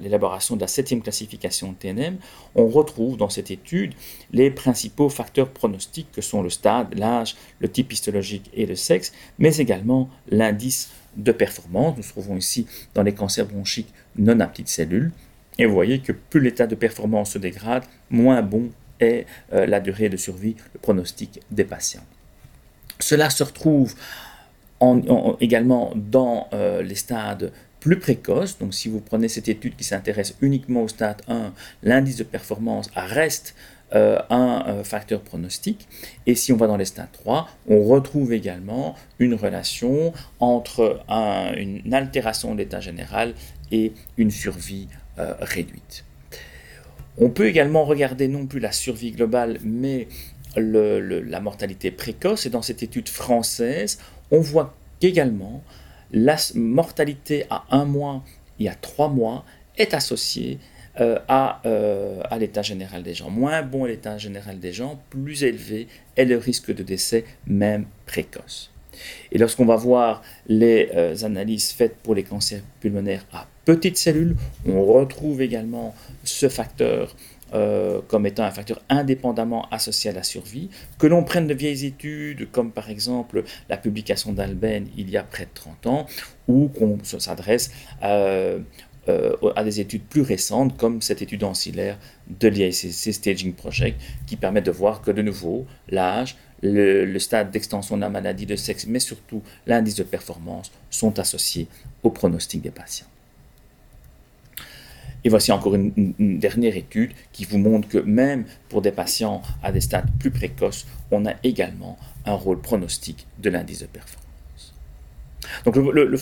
l'élaboration 0.00 0.56
de 0.56 0.60
la 0.60 0.66
septième 0.66 1.02
classification 1.02 1.74
TNM, 1.74 2.16
on 2.54 2.66
retrouve 2.68 3.16
dans 3.16 3.28
cette 3.28 3.50
étude 3.50 3.94
les 4.32 4.50
principaux 4.50 5.08
facteurs 5.08 5.48
pronostiques 5.48 6.10
que 6.12 6.20
sont 6.20 6.42
le 6.42 6.50
stade, 6.50 6.98
l'âge, 6.98 7.36
le 7.60 7.68
type 7.68 7.92
histologique 7.92 8.50
et 8.54 8.66
le 8.66 8.74
sexe, 8.74 9.12
mais 9.38 9.56
également 9.56 10.08
l'indice 10.28 10.90
de 11.16 11.32
performance. 11.32 11.96
Nous 11.96 12.02
trouvons 12.02 12.36
ici 12.36 12.66
dans 12.94 13.02
les 13.02 13.12
cancers 13.12 13.46
bronchiques 13.46 13.92
non 14.16 14.40
à 14.40 14.46
petites 14.46 14.68
cellules. 14.68 15.12
Et 15.58 15.66
vous 15.66 15.74
voyez 15.74 15.98
que 15.98 16.12
plus 16.12 16.40
l'état 16.40 16.66
de 16.66 16.74
performance 16.74 17.32
se 17.32 17.38
dégrade, 17.38 17.84
moins 18.10 18.42
bon 18.42 18.70
est 19.00 19.26
euh, 19.52 19.66
la 19.66 19.80
durée 19.80 20.08
de 20.08 20.16
survie, 20.16 20.56
le 20.72 20.80
pronostic 20.80 21.40
des 21.50 21.64
patients. 21.64 22.04
Cela 23.00 23.30
se 23.30 23.42
retrouve 23.44 23.94
également 25.40 25.92
dans 25.96 26.48
euh, 26.52 26.82
les 26.82 26.94
stades 26.94 27.52
plus 27.80 27.98
précoce. 27.98 28.58
Donc 28.58 28.74
si 28.74 28.88
vous 28.88 29.00
prenez 29.00 29.28
cette 29.28 29.48
étude 29.48 29.76
qui 29.76 29.84
s'intéresse 29.84 30.34
uniquement 30.40 30.82
au 30.82 30.88
stade 30.88 31.22
1, 31.28 31.52
l'indice 31.82 32.16
de 32.16 32.24
performance 32.24 32.90
reste 32.94 33.54
euh, 33.94 34.18
un 34.28 34.64
euh, 34.66 34.84
facteur 34.84 35.22
pronostic. 35.22 35.88
Et 36.26 36.34
si 36.34 36.52
on 36.52 36.56
va 36.56 36.66
dans 36.66 36.76
les 36.76 36.84
stades 36.84 37.10
3, 37.12 37.48
on 37.68 37.84
retrouve 37.84 38.34
également 38.34 38.94
une 39.18 39.32
relation 39.32 40.12
entre 40.40 41.00
une 41.56 41.94
altération 41.94 42.52
de 42.52 42.58
l'état 42.58 42.80
général 42.80 43.32
et 43.72 43.92
une 44.18 44.30
survie 44.30 44.88
euh, 45.18 45.32
réduite. 45.40 46.04
On 47.16 47.30
peut 47.30 47.46
également 47.46 47.84
regarder 47.84 48.28
non 48.28 48.46
plus 48.46 48.60
la 48.60 48.72
survie 48.72 49.12
globale, 49.12 49.58
mais 49.64 50.06
la 50.54 51.40
mortalité 51.40 51.90
précoce. 51.90 52.44
Et 52.44 52.50
dans 52.50 52.62
cette 52.62 52.82
étude 52.82 53.08
française, 53.08 53.98
on 54.30 54.40
voit 54.40 54.76
qu'également 55.00 55.62
la 56.12 56.36
mortalité 56.54 57.44
à 57.50 57.64
un 57.70 57.84
mois 57.84 58.22
et 58.58 58.68
à 58.68 58.74
trois 58.74 59.08
mois 59.08 59.44
est 59.76 59.94
associée 59.94 60.58
euh, 61.00 61.18
à, 61.28 61.60
euh, 61.64 62.20
à 62.28 62.38
l'état 62.38 62.62
général 62.62 63.02
des 63.04 63.14
gens. 63.14 63.30
Moins 63.30 63.62
bon 63.62 63.86
est 63.86 63.90
l'état 63.90 64.18
général 64.18 64.58
des 64.58 64.72
gens, 64.72 65.00
plus 65.10 65.44
élevé 65.44 65.86
est 66.16 66.24
le 66.24 66.36
risque 66.36 66.74
de 66.74 66.82
décès, 66.82 67.24
même 67.46 67.84
précoce. 68.06 68.72
Et 69.30 69.38
lorsqu'on 69.38 69.64
va 69.66 69.76
voir 69.76 70.22
les 70.48 70.90
euh, 70.94 71.14
analyses 71.22 71.70
faites 71.70 71.96
pour 71.98 72.16
les 72.16 72.24
cancers 72.24 72.62
pulmonaires 72.80 73.24
à 73.32 73.46
petites 73.64 73.96
cellules, 73.96 74.34
on 74.66 74.84
retrouve 74.84 75.40
également 75.40 75.94
ce 76.24 76.48
facteur 76.48 77.14
euh, 77.54 78.00
comme 78.08 78.26
étant 78.26 78.44
un 78.44 78.50
facteur 78.50 78.80
indépendamment 78.88 79.68
associé 79.70 80.10
à 80.10 80.12
la 80.12 80.22
survie, 80.22 80.70
que 80.98 81.06
l'on 81.06 81.24
prenne 81.24 81.46
de 81.46 81.54
vieilles 81.54 81.86
études, 81.86 82.50
comme 82.50 82.70
par 82.70 82.90
exemple 82.90 83.44
la 83.68 83.76
publication 83.76 84.32
d'Alben 84.32 84.86
il 84.96 85.10
y 85.10 85.16
a 85.16 85.22
près 85.22 85.44
de 85.44 85.50
30 85.54 85.86
ans, 85.86 86.06
ou 86.46 86.68
qu'on 86.68 86.98
s'adresse 87.02 87.70
euh, 88.02 88.58
euh, 89.08 89.32
à 89.56 89.64
des 89.64 89.80
études 89.80 90.02
plus 90.02 90.20
récentes, 90.20 90.76
comme 90.76 91.00
cette 91.00 91.22
étude 91.22 91.42
ancillaire 91.42 91.98
de 92.28 92.48
l'IACC 92.48 93.14
Staging 93.14 93.54
Project, 93.54 93.98
qui 94.26 94.36
permet 94.36 94.60
de 94.60 94.70
voir 94.70 95.00
que 95.00 95.10
de 95.10 95.22
nouveau, 95.22 95.66
l'âge, 95.88 96.36
le, 96.62 97.18
stade 97.18 97.50
d'extension 97.50 97.96
de 97.96 98.02
la 98.02 98.10
maladie 98.10 98.44
de 98.44 98.56
sexe, 98.56 98.86
mais 98.86 98.98
surtout 98.98 99.42
l'indice 99.66 99.94
de 99.94 100.02
performance 100.02 100.70
sont 100.90 101.18
associés 101.18 101.68
au 102.02 102.10
pronostic 102.10 102.60
des 102.60 102.70
patients. 102.70 103.06
Et 105.24 105.28
voici 105.28 105.52
encore 105.52 105.74
une, 105.74 106.38
dernière 106.38 106.76
étude 106.76 107.12
qui 107.32 107.44
vous 107.44 107.58
montre 107.58 107.88
que 107.88 107.98
même 107.98 108.44
pour 108.68 108.82
des 108.82 108.92
patients 108.92 109.42
à 109.62 109.72
des 109.72 109.80
stades 109.80 110.08
plus 110.18 110.30
précoces, 110.30 110.86
on 111.10 111.26
a 111.26 111.32
également 111.42 111.98
un 112.24 112.34
rôle 112.34 112.60
pronostique 112.60 113.26
de 113.38 113.50
l'indice 113.50 113.80
de 113.80 113.86
performance. 113.86 114.74
Donc 115.64 115.76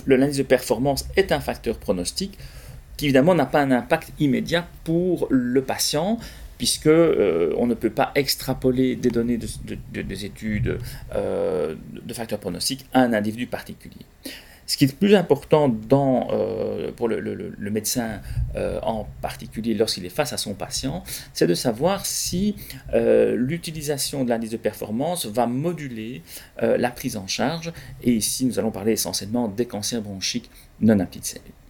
l'indice 0.06 0.38
de 0.38 0.42
performance 0.42 1.06
est 1.16 1.32
un 1.32 1.40
facteur 1.40 1.78
pronostique 1.78 2.38
qui 2.96 3.06
évidemment 3.06 3.34
n'a 3.34 3.46
pas 3.46 3.60
un 3.60 3.70
impact 3.70 4.12
immédiat 4.18 4.66
pour 4.84 5.26
le 5.30 5.62
patient, 5.62 6.18
puisque 6.58 6.86
euh, 6.86 7.52
on 7.58 7.66
ne 7.66 7.74
peut 7.74 7.90
pas 7.90 8.12
extrapoler 8.14 8.96
des 8.96 9.10
données 9.10 9.38
de, 9.38 10.02
des 10.02 10.24
études 10.24 10.78
euh, 11.14 11.74
de 11.92 12.14
facteurs 12.14 12.38
pronostiques 12.38 12.86
à 12.94 13.00
un 13.00 13.12
individu 13.12 13.46
particulier. 13.46 14.06
Ce 14.66 14.76
qui 14.76 14.84
est 14.84 14.96
plus 14.96 15.14
important 15.14 15.74
euh, 15.92 16.90
pour 16.92 17.08
le, 17.08 17.70
médecin 17.70 18.20
euh, 18.56 18.80
en 18.82 19.06
particulier 19.22 19.74
lorsqu'il 19.74 20.04
est 20.04 20.10
face 20.10 20.32
à 20.32 20.36
son 20.36 20.54
patient, 20.54 21.04
c'est 21.32 21.46
de 21.46 21.54
savoir 21.54 22.04
si 22.04 22.56
euh, 22.92 23.36
l'utilisation 23.36 24.24
de 24.24 24.30
l'indice 24.30 24.50
de 24.50 24.56
performance 24.56 25.26
va 25.26 25.46
moduler 25.46 26.22
la 26.60 26.90
prise 26.90 27.16
en 27.16 27.26
charge. 27.26 27.72
Et 28.02 28.12
ici, 28.12 28.44
nous 28.44 28.58
allons 28.58 28.70
parler 28.70 28.92
essentiellement 28.92 29.48
des 29.48 29.66
cancers 29.66 30.02
bronchiques 30.02 30.50
non 30.80 30.98
à. 31.00 31.65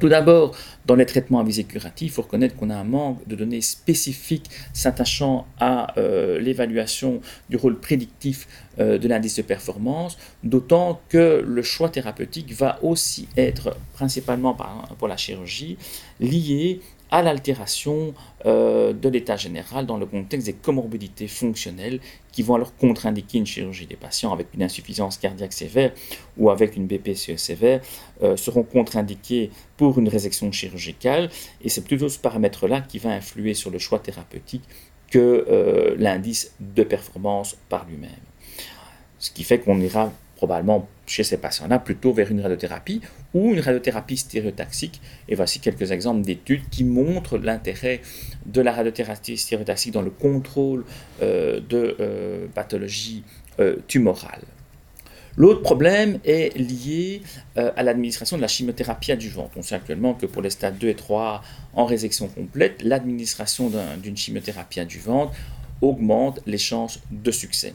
Tout 0.00 0.08
d'abord, 0.08 0.54
dans 0.86 0.94
les 0.94 1.06
traitements 1.06 1.40
à 1.40 1.44
visée 1.44 1.64
curative, 1.64 2.08
il 2.08 2.10
faut 2.10 2.22
reconnaître 2.22 2.56
qu'on 2.56 2.70
a 2.70 2.76
un 2.76 2.84
manque 2.84 3.26
de 3.26 3.36
données 3.36 3.60
spécifiques 3.60 4.50
s'attachant 4.72 5.46
à 5.58 5.98
euh, 5.98 6.38
l'évaluation 6.40 7.20
du 7.50 7.56
rôle 7.56 7.78
prédictif 7.78 8.46
euh, 8.78 8.98
de 8.98 9.08
l'indice 9.08 9.36
de 9.36 9.42
performance, 9.42 10.16
d'autant 10.44 11.00
que 11.08 11.44
le 11.46 11.62
choix 11.62 11.88
thérapeutique 11.88 12.52
va 12.52 12.78
aussi 12.82 13.28
être, 13.36 13.76
principalement 13.94 14.56
pour 14.98 15.08
la 15.08 15.16
chirurgie, 15.16 15.76
lié 16.20 16.80
à 17.12 17.20
l'altération 17.22 18.14
euh, 18.46 18.94
de 18.94 19.08
l'état 19.10 19.36
général 19.36 19.84
dans 19.84 19.98
le 19.98 20.06
contexte 20.06 20.46
des 20.46 20.54
comorbidités 20.54 21.28
fonctionnelles 21.28 22.00
qui 22.32 22.42
vont 22.42 22.54
alors 22.54 22.74
contre-indiquer 22.74 23.38
une 23.38 23.46
chirurgie. 23.46 23.86
des 23.86 23.96
patients 23.96 24.32
avec 24.32 24.48
une 24.54 24.62
insuffisance 24.62 25.18
cardiaque 25.18 25.52
sévère 25.52 25.92
ou 26.38 26.48
avec 26.48 26.74
une 26.74 26.86
BPCE 26.86 27.36
sévère 27.36 27.82
euh, 28.22 28.36
seront 28.38 28.62
contre-indiqués 28.62 29.50
pour 29.76 29.98
une 29.98 30.08
résection 30.08 30.50
chirurgicale 30.50 31.28
et 31.62 31.68
c'est 31.68 31.84
plutôt 31.84 32.08
ce 32.08 32.18
paramètre-là 32.18 32.80
qui 32.80 32.98
va 32.98 33.10
influer 33.10 33.52
sur 33.52 33.70
le 33.70 33.78
choix 33.78 33.98
thérapeutique 33.98 34.64
que 35.10 35.94
l'indice 35.98 36.54
de 36.58 36.82
performance 36.82 37.58
par 37.68 37.86
lui-même. 37.86 38.10
Ce 39.18 39.30
qui 39.30 39.44
fait 39.44 39.58
qu'on 39.58 39.78
ira 39.78 40.10
probablement 40.36 40.88
chez 41.12 41.24
ces 41.24 41.36
patients-là 41.36 41.78
plutôt 41.78 42.14
vers 42.14 42.30
une 42.30 42.40
radiothérapie 42.40 43.02
ou 43.34 43.52
une 43.52 43.60
radiothérapie 43.60 44.16
stéréotaxique. 44.16 45.02
Et 45.28 45.34
voici 45.34 45.60
quelques 45.60 45.92
exemples 45.92 46.22
d'études 46.22 46.66
qui 46.70 46.84
montrent 46.84 47.36
l'intérêt 47.36 48.00
de 48.46 48.62
la 48.62 48.72
radiothérapie 48.72 49.36
stéréotaxique 49.36 49.92
dans 49.92 50.00
le 50.00 50.10
contrôle 50.10 50.84
euh, 51.20 51.60
de 51.68 51.96
euh, 52.00 52.46
pathologies 52.54 53.24
euh, 53.60 53.76
tumorales. 53.88 54.44
L'autre 55.36 55.60
problème 55.62 56.18
est 56.26 56.54
lié 56.58 57.22
à 57.56 57.82
l'administration 57.82 58.36
de 58.36 58.42
la 58.42 58.48
chimiothérapie 58.48 59.12
adjuvante. 59.12 59.50
On 59.56 59.62
sait 59.62 59.74
actuellement 59.74 60.12
que 60.12 60.26
pour 60.26 60.42
les 60.42 60.50
stades 60.50 60.76
2 60.76 60.88
et 60.88 60.94
3 60.94 61.42
en 61.72 61.86
résection 61.86 62.28
complète, 62.28 62.82
l'administration 62.82 63.72
d'une 64.02 64.14
chimiothérapie 64.14 64.80
adjuvante 64.80 65.32
augmente 65.80 66.40
les 66.44 66.58
chances 66.58 67.00
de 67.10 67.30
succès. 67.30 67.72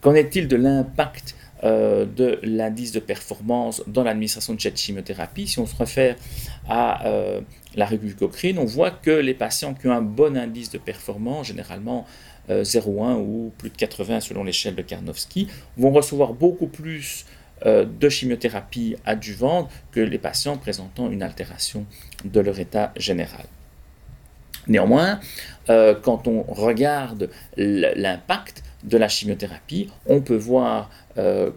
Qu'en 0.00 0.14
est-il 0.14 0.46
de 0.46 0.54
l'impact 0.54 1.34
euh, 1.62 2.06
de 2.06 2.38
l'indice 2.42 2.90
de 2.90 3.00
performance 3.00 3.82
dans 3.86 4.02
l'administration 4.02 4.54
de 4.54 4.60
cette 4.62 4.78
chimiothérapie. 4.78 5.46
Si 5.46 5.58
on 5.58 5.66
se 5.66 5.76
réfère 5.76 6.16
à 6.66 7.06
euh, 7.06 7.42
la 7.74 7.86
Cochrane, 8.18 8.58
on 8.58 8.64
voit 8.64 8.90
que 8.90 9.10
les 9.10 9.34
patients 9.34 9.74
qui 9.74 9.86
ont 9.86 9.92
un 9.92 10.00
bon 10.00 10.38
indice 10.38 10.70
de 10.70 10.78
performance, 10.78 11.48
généralement 11.48 12.06
0,1 12.48 12.50
euh, 12.50 13.14
ou 13.16 13.52
plus 13.58 13.68
de 13.68 13.76
80 13.76 14.20
selon 14.20 14.42
l'échelle 14.42 14.74
de 14.74 14.80
Karnowski, 14.80 15.48
vont 15.76 15.90
recevoir 15.90 16.32
beaucoup 16.32 16.66
plus 16.66 17.26
de 17.62 18.08
chimiothérapie 18.08 18.96
adjuvante 19.04 19.70
que 19.92 20.00
les 20.00 20.16
patients 20.16 20.56
présentant 20.56 21.10
une 21.10 21.22
altération 21.22 21.84
de 22.24 22.40
leur 22.40 22.58
état 22.58 22.90
général. 22.96 23.44
Néanmoins, 24.66 25.20
quand 25.66 26.26
on 26.26 26.42
regarde 26.42 27.28
l'impact 27.58 28.62
de 28.84 28.98
la 28.98 29.08
chimiothérapie, 29.08 29.88
on 30.06 30.20
peut 30.20 30.36
voir 30.36 30.90
euh, 31.18 31.50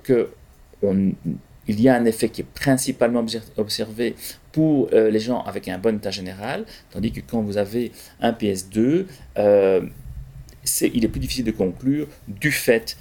y 1.68 1.90
a 1.90 1.96
un 1.96 2.06
effet 2.06 2.30
qui 2.30 2.42
est 2.42 2.48
principalement 2.54 3.26
observé 3.58 4.16
pour 4.52 4.90
euh, 4.94 5.10
les 5.10 5.20
gens 5.20 5.42
avec 5.44 5.68
un 5.68 5.78
bon 5.78 5.96
état 5.96 6.12
général, 6.12 6.66
tandis 6.92 7.12
que 7.12 7.22
quand 7.22 7.42
vous 7.42 7.58
avez 7.58 7.92
un 8.20 8.32
PS2, 8.32 9.06
euh, 9.38 9.82
il 10.82 11.06
est 11.06 11.08
plus 11.08 11.20
difficile 11.20 11.46
de 11.46 11.52
conclure 11.52 12.08
du 12.28 12.52
fait 12.52 12.98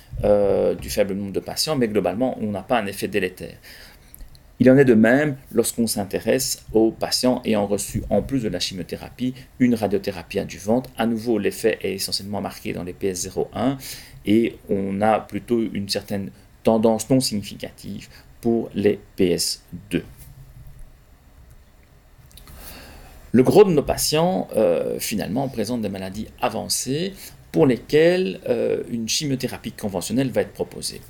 du 0.80 0.90
faible 0.90 1.14
nombre 1.14 1.32
de 1.32 1.40
patients, 1.40 1.76
mais 1.76 1.88
globalement, 1.88 2.36
on 2.40 2.50
n'a 2.50 2.62
pas 2.62 2.78
un 2.78 2.86
effet 2.86 3.08
délétère. 3.08 3.56
Il 4.60 4.70
en 4.70 4.76
est 4.76 4.84
de 4.84 4.94
même 4.94 5.36
lorsqu'on 5.52 5.86
s'intéresse 5.86 6.64
aux 6.72 6.92
patients 6.92 7.42
ayant 7.44 7.66
reçu, 7.66 8.02
en 8.10 8.22
plus 8.22 8.42
de 8.42 8.48
la 8.48 8.60
chimiothérapie, 8.60 9.34
une 9.58 9.74
radiothérapie 9.74 10.38
adjuvante. 10.38 10.88
À 10.96 11.06
nouveau, 11.06 11.38
l'effet 11.38 11.78
est 11.82 11.94
essentiellement 11.94 12.40
marqué 12.40 12.72
dans 12.72 12.84
les 12.84 12.92
PS01 12.92 13.76
et 14.24 14.56
on 14.68 15.00
a 15.00 15.18
plutôt 15.18 15.60
une 15.60 15.88
certaine 15.88 16.30
tendance 16.62 17.10
non 17.10 17.20
significative 17.20 18.08
pour 18.40 18.70
les 18.74 19.00
PS2. 19.18 20.02
Le 23.32 23.42
gros 23.42 23.64
de 23.64 23.70
nos 23.70 23.82
patients, 23.82 24.46
euh, 24.56 24.98
finalement, 24.98 25.48
présentent 25.48 25.80
des 25.80 25.88
maladies 25.88 26.28
avancées 26.40 27.14
pour 27.50 27.66
lesquelles 27.66 28.40
euh, 28.48 28.82
une 28.90 29.08
chimiothérapie 29.08 29.72
conventionnelle 29.72 30.30
va 30.30 30.42
être 30.42 30.52
proposée. 30.52 31.00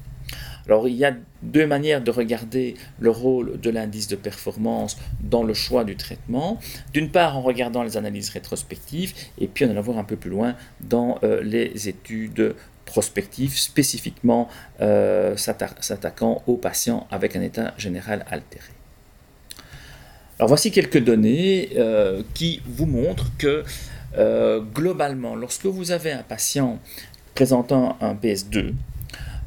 Alors 0.66 0.88
il 0.88 0.94
y 0.94 1.04
a 1.04 1.14
deux 1.42 1.66
manières 1.66 2.02
de 2.02 2.10
regarder 2.10 2.74
le 3.00 3.10
rôle 3.10 3.60
de 3.60 3.70
l'indice 3.70 4.08
de 4.08 4.16
performance 4.16 4.96
dans 5.20 5.42
le 5.42 5.54
choix 5.54 5.84
du 5.84 5.96
traitement. 5.96 6.58
D'une 6.92 7.10
part 7.10 7.36
en 7.36 7.42
regardant 7.42 7.82
les 7.82 7.96
analyses 7.96 8.30
rétrospectives 8.30 9.14
et 9.38 9.48
puis 9.48 9.64
en 9.64 9.70
allant 9.70 9.82
voir 9.82 9.98
un 9.98 10.04
peu 10.04 10.16
plus 10.16 10.30
loin 10.30 10.54
dans 10.80 11.18
euh, 11.22 11.42
les 11.42 11.88
études 11.88 12.54
prospectives 12.84 13.56
spécifiquement 13.58 14.48
euh, 14.80 15.36
s'attaquant 15.36 16.42
aux 16.46 16.56
patients 16.56 17.06
avec 17.10 17.36
un 17.36 17.40
état 17.40 17.74
général 17.78 18.24
altéré. 18.30 18.70
Alors 20.38 20.48
voici 20.48 20.70
quelques 20.70 21.02
données 21.02 21.70
euh, 21.76 22.22
qui 22.34 22.60
vous 22.66 22.86
montrent 22.86 23.30
que 23.38 23.64
globalement, 24.74 25.34
lorsque 25.34 25.64
vous 25.64 25.90
avez 25.90 26.12
un 26.12 26.22
patient 26.22 26.78
présentant 27.34 27.96
un 28.02 28.12
PS2, 28.12 28.74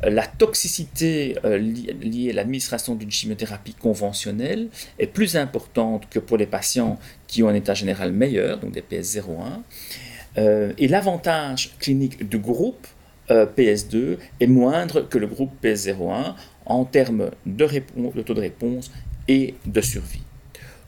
la 0.04 0.28
toxicité 0.28 1.38
euh, 1.46 1.58
liée 1.58 2.30
à 2.32 2.34
l'administration 2.34 2.96
d'une 2.96 3.12
chimiothérapie 3.12 3.74
conventionnelle 3.74 4.68
est 5.00 5.08
plus 5.08 5.36
importante 5.36 6.08
que 6.10 6.20
pour 6.20 6.38
les 6.38 6.46
patients 6.46 7.00
qui 7.28 7.44
ont 7.44 7.50
un 7.50 7.54
état 7.54 7.74
général 7.74 8.12
meilleur, 8.12 8.60
donc 8.60 8.72
des 8.72 8.82
PS01. 8.82 9.62
Euh, 10.38 10.74
et 10.78 10.88
l'avantage 10.88 11.76
clinique 11.80 12.28
du 12.28 12.38
groupe 12.38 12.88
euh, 13.32 13.46
PS2 13.46 14.18
est 14.40 14.48
moindre 14.48 15.02
que 15.02 15.18
le 15.18 15.28
groupe 15.28 15.52
PS01 15.64 16.36
en 16.66 16.86
termes 16.86 17.32
de, 17.46 17.66
de 17.66 18.22
taux 18.22 18.34
de 18.34 18.42
réponse 18.42 18.92
et 19.28 19.56
de 19.66 19.82
survie. 19.82 20.22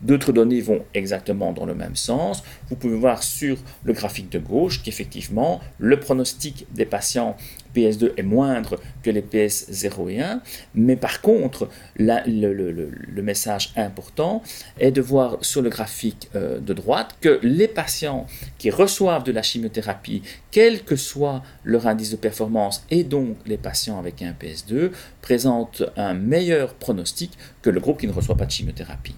D'autres 0.01 0.31
données 0.31 0.61
vont 0.61 0.83
exactement 0.93 1.53
dans 1.53 1.65
le 1.65 1.73
même 1.73 1.95
sens. 1.95 2.43
Vous 2.69 2.75
pouvez 2.75 2.95
voir 2.95 3.23
sur 3.23 3.57
le 3.83 3.93
graphique 3.93 4.31
de 4.31 4.39
gauche 4.39 4.83
qu'effectivement, 4.83 5.59
le 5.79 5.99
pronostic 5.99 6.67
des 6.73 6.85
patients 6.85 7.35
PS2 7.75 8.13
est 8.17 8.23
moindre 8.23 8.79
que 9.03 9.11
les 9.11 9.21
PS 9.21 9.67
0 9.69 10.09
et 10.09 10.21
1, 10.21 10.41
mais 10.75 10.95
par 10.95 11.21
contre, 11.21 11.69
le, 11.97 13.21
message 13.21 13.73
important 13.75 14.41
est 14.79 14.91
de 14.91 15.01
voir 15.01 15.37
sur 15.41 15.61
le 15.61 15.69
graphique 15.69 16.29
euh, 16.35 16.59
de 16.59 16.73
droite 16.73 17.15
que 17.21 17.39
les 17.43 17.67
patients 17.67 18.25
qui 18.57 18.69
reçoivent 18.69 19.23
de 19.23 19.31
la 19.31 19.41
chimiothérapie, 19.41 20.21
quel 20.49 20.83
que 20.83 20.95
soit 20.95 21.43
leur 21.63 21.87
indice 21.87 22.11
de 22.11 22.15
performance, 22.15 22.85
et 22.89 23.03
donc 23.03 23.37
les 23.45 23.57
patients 23.57 23.99
avec 23.99 24.21
un 24.21 24.31
PS2, 24.31 24.91
présentent 25.21 25.83
un 25.97 26.13
meilleur 26.13 26.73
pronostic 26.73 27.37
que 27.61 27.69
le 27.69 27.79
groupe 27.79 27.99
qui 27.99 28.07
ne 28.07 28.13
reçoit 28.13 28.37
pas 28.37 28.45
de 28.45 28.51
chimiothérapie. 28.51 29.15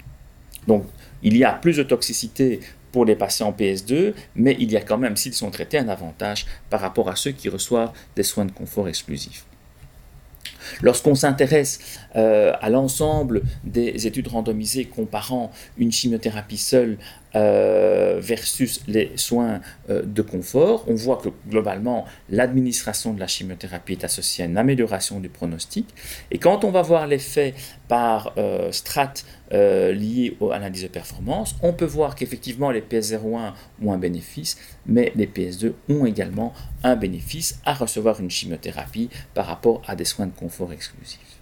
Donc, 0.70 0.86
il 1.24 1.36
y 1.36 1.44
a 1.44 1.52
plus 1.52 1.78
de 1.78 1.84
toxicité 1.84 2.60
pour 2.92 3.04
les 3.04 3.16
patients 3.16 3.52
PS2, 3.52 4.14
mais 4.36 4.56
il 4.60 4.72
y 4.72 4.78
a 4.78 4.82
quand 4.82 5.00
même, 5.00 5.18
s'ils 5.18 5.34
sont 5.34 5.50
traités, 5.50 5.80
un 5.80 5.90
avantage 5.90 6.46
par 6.70 6.80
rapport 6.80 7.10
à 7.10 7.16
ceux 7.16 7.32
qui 7.32 7.50
reçoivent 7.50 7.92
des 8.16 8.22
soins 8.22 8.46
de 8.46 8.52
confort 8.52 8.88
exclusifs. 8.88 9.46
Lorsqu'on 10.82 11.16
s'intéresse 11.16 11.80
euh, 12.16 12.54
à 12.62 12.70
l'ensemble 12.70 13.42
des 13.64 14.06
études 14.06 14.28
randomisées 14.28 14.86
comparant 14.86 15.52
une 15.78 15.92
chimiothérapie 15.92 16.58
seule 16.58 17.00
euh, 17.36 18.18
versus 18.20 18.82
les 18.88 19.12
soins 19.16 19.62
euh, 19.90 20.02
de 20.04 20.22
confort, 20.22 20.86
on 20.88 20.96
voit 20.96 21.18
que 21.18 21.30
globalement 21.48 22.06
l'administration 22.30 23.14
de 23.14 23.20
la 23.20 23.28
chimiothérapie 23.28 23.94
est 23.94 24.04
associée 24.04 24.46
à 24.46 24.48
une 24.48 24.58
amélioration 24.58 25.20
du 25.20 25.30
pronostic. 25.30 25.88
Et 26.32 26.38
quand 26.38 26.64
on 26.64 26.72
va 26.72 26.82
voir 26.82 27.08
l'effet 27.08 27.54
par 27.88 28.34
strate 28.72 29.26
lié 29.52 30.38
à 30.52 30.60
l'indice 30.60 30.84
de 30.84 30.88
performance, 30.88 31.56
on 31.64 31.74
peut 31.74 31.86
voir 31.86 32.16
qu'effectivement 32.16 32.70
les 32.70 32.82
PS01 32.82 33.54
ont 33.84 33.92
un 33.92 33.98
bénéfice, 33.98 34.58
mais 34.86 35.12
les 35.16 35.26
PS2 35.26 35.74
ont 35.90 36.06
également 36.06 36.54
un 36.84 36.96
bénéfice 36.96 37.60
à 37.66 37.74
recevoir 37.74 38.20
une 38.20 38.30
chimiothérapie 38.30 39.10
par 39.34 39.48
rapport 39.48 39.82
à 39.88 39.96
des 39.96 40.06
soins 40.06 40.28
de 40.28 40.36
confort 40.36 40.72
exclusifs. 40.72 41.39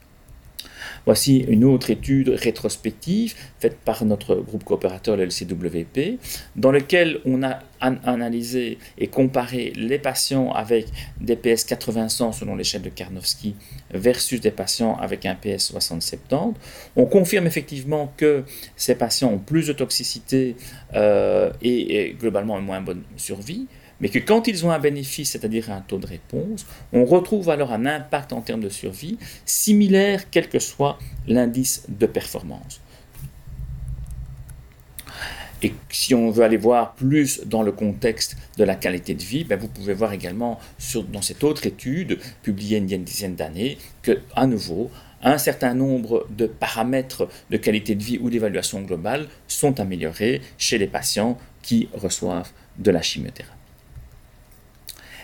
Voici 1.08 1.38
une 1.48 1.64
autre 1.64 1.90
étude 1.90 2.28
rétrospective 2.28 3.34
faite 3.62 3.78
par 3.78 4.04
notre 4.04 4.36
groupe 4.36 4.66
coopérateur, 4.66 5.16
le 5.16 5.24
LCWP, 5.24 6.20
dans 6.58 6.70
lequel 6.70 7.22
on 7.24 7.44
a 7.44 7.60
analysé 7.80 8.78
et 8.98 9.08
comparé 9.08 9.72
les 9.78 10.00
patients 10.00 10.52
avec 10.52 10.88
des 11.22 11.38
PS 11.38 11.66
80-100 11.66 12.34
selon 12.34 12.58
l'échelle 12.58 12.82
de 12.82 12.90
Karnowski 12.90 13.56
versus 13.92 14.42
des 14.42 14.52
patients 14.52 14.98
avec 14.98 15.26
un 15.26 15.36
PS 15.36 15.74
60-70. 15.74 16.56
On 16.98 17.06
confirme 17.06 17.48
effectivement 17.48 18.12
que 18.18 18.44
ces 18.76 18.96
patients 18.96 19.32
ont 19.32 19.40
plus 19.40 19.68
de 19.68 19.74
toxicité 19.74 20.58
euh, 20.94 21.54
et, 21.62 22.02
et 22.02 22.14
globalement 22.20 22.60
une 22.60 22.66
moins 22.66 22.82
bonne 22.82 23.04
survie 23.16 23.68
mais 24.00 24.10
que 24.10 24.20
quand 24.20 24.48
ils 24.48 24.66
ont 24.66 24.72
un 24.72 24.80
bénéfice, 24.80 25.32
c'est-à-dire 25.32 25.72
un 25.72 25.82
taux 25.82 25.98
de 25.98 26.08
réponse, 26.08 26.66
on 26.94 27.06
retrouve 27.06 27.50
alors 27.50 27.72
un 27.72 27.86
impact 27.86 28.34
en 28.34 28.42
termes 28.42 28.62
de 28.62 28.70
survie 28.70 29.18
similaire 29.46 30.30
quel 30.30 30.50
que 30.50 30.60
soit 30.60 31.00
l'indice 31.28 31.84
de 31.90 32.06
performance. 32.06 32.82
Et 35.64 35.74
si 35.90 36.14
on 36.14 36.30
veut 36.30 36.44
aller 36.44 36.58
voir 36.58 36.94
plus 36.94 37.42
dans 37.46 37.64
le 37.64 37.72
contexte 37.72 38.38
de 38.58 38.64
la 38.64 38.76
qualité 38.76 39.16
de 39.16 39.24
vie, 39.24 39.44
ben 39.44 39.58
vous 39.58 39.68
pouvez 39.68 39.94
voir 39.94 40.14
également 40.14 40.60
dans 41.12 41.24
cette 41.24 41.44
autre 41.44 41.66
étude, 41.66 42.20
publiée 42.44 42.78
il 42.78 42.90
y 42.90 42.94
a 42.94 42.98
une 42.98 43.04
dizaine 43.04 43.36
d'années, 43.36 43.80
que 44.04 44.20
à 44.36 44.46
nouveau, 44.46 44.92
un 45.24 45.40
certain 45.40 45.74
nombre 45.74 46.28
de 46.30 46.46
paramètres 46.46 47.28
de 47.50 47.58
qualité 47.58 47.96
de 47.96 48.04
vie 48.04 48.20
ou 48.22 48.30
d'évaluation 48.30 48.82
globale 48.82 49.28
sont 49.48 49.80
améliorés 49.80 50.42
chez 50.60 50.78
les 50.78 50.88
patients 50.88 51.40
qui 51.64 51.90
reçoivent 51.94 52.52
de 52.78 52.92
la 52.92 53.02
chimiothérapie. 53.02 53.57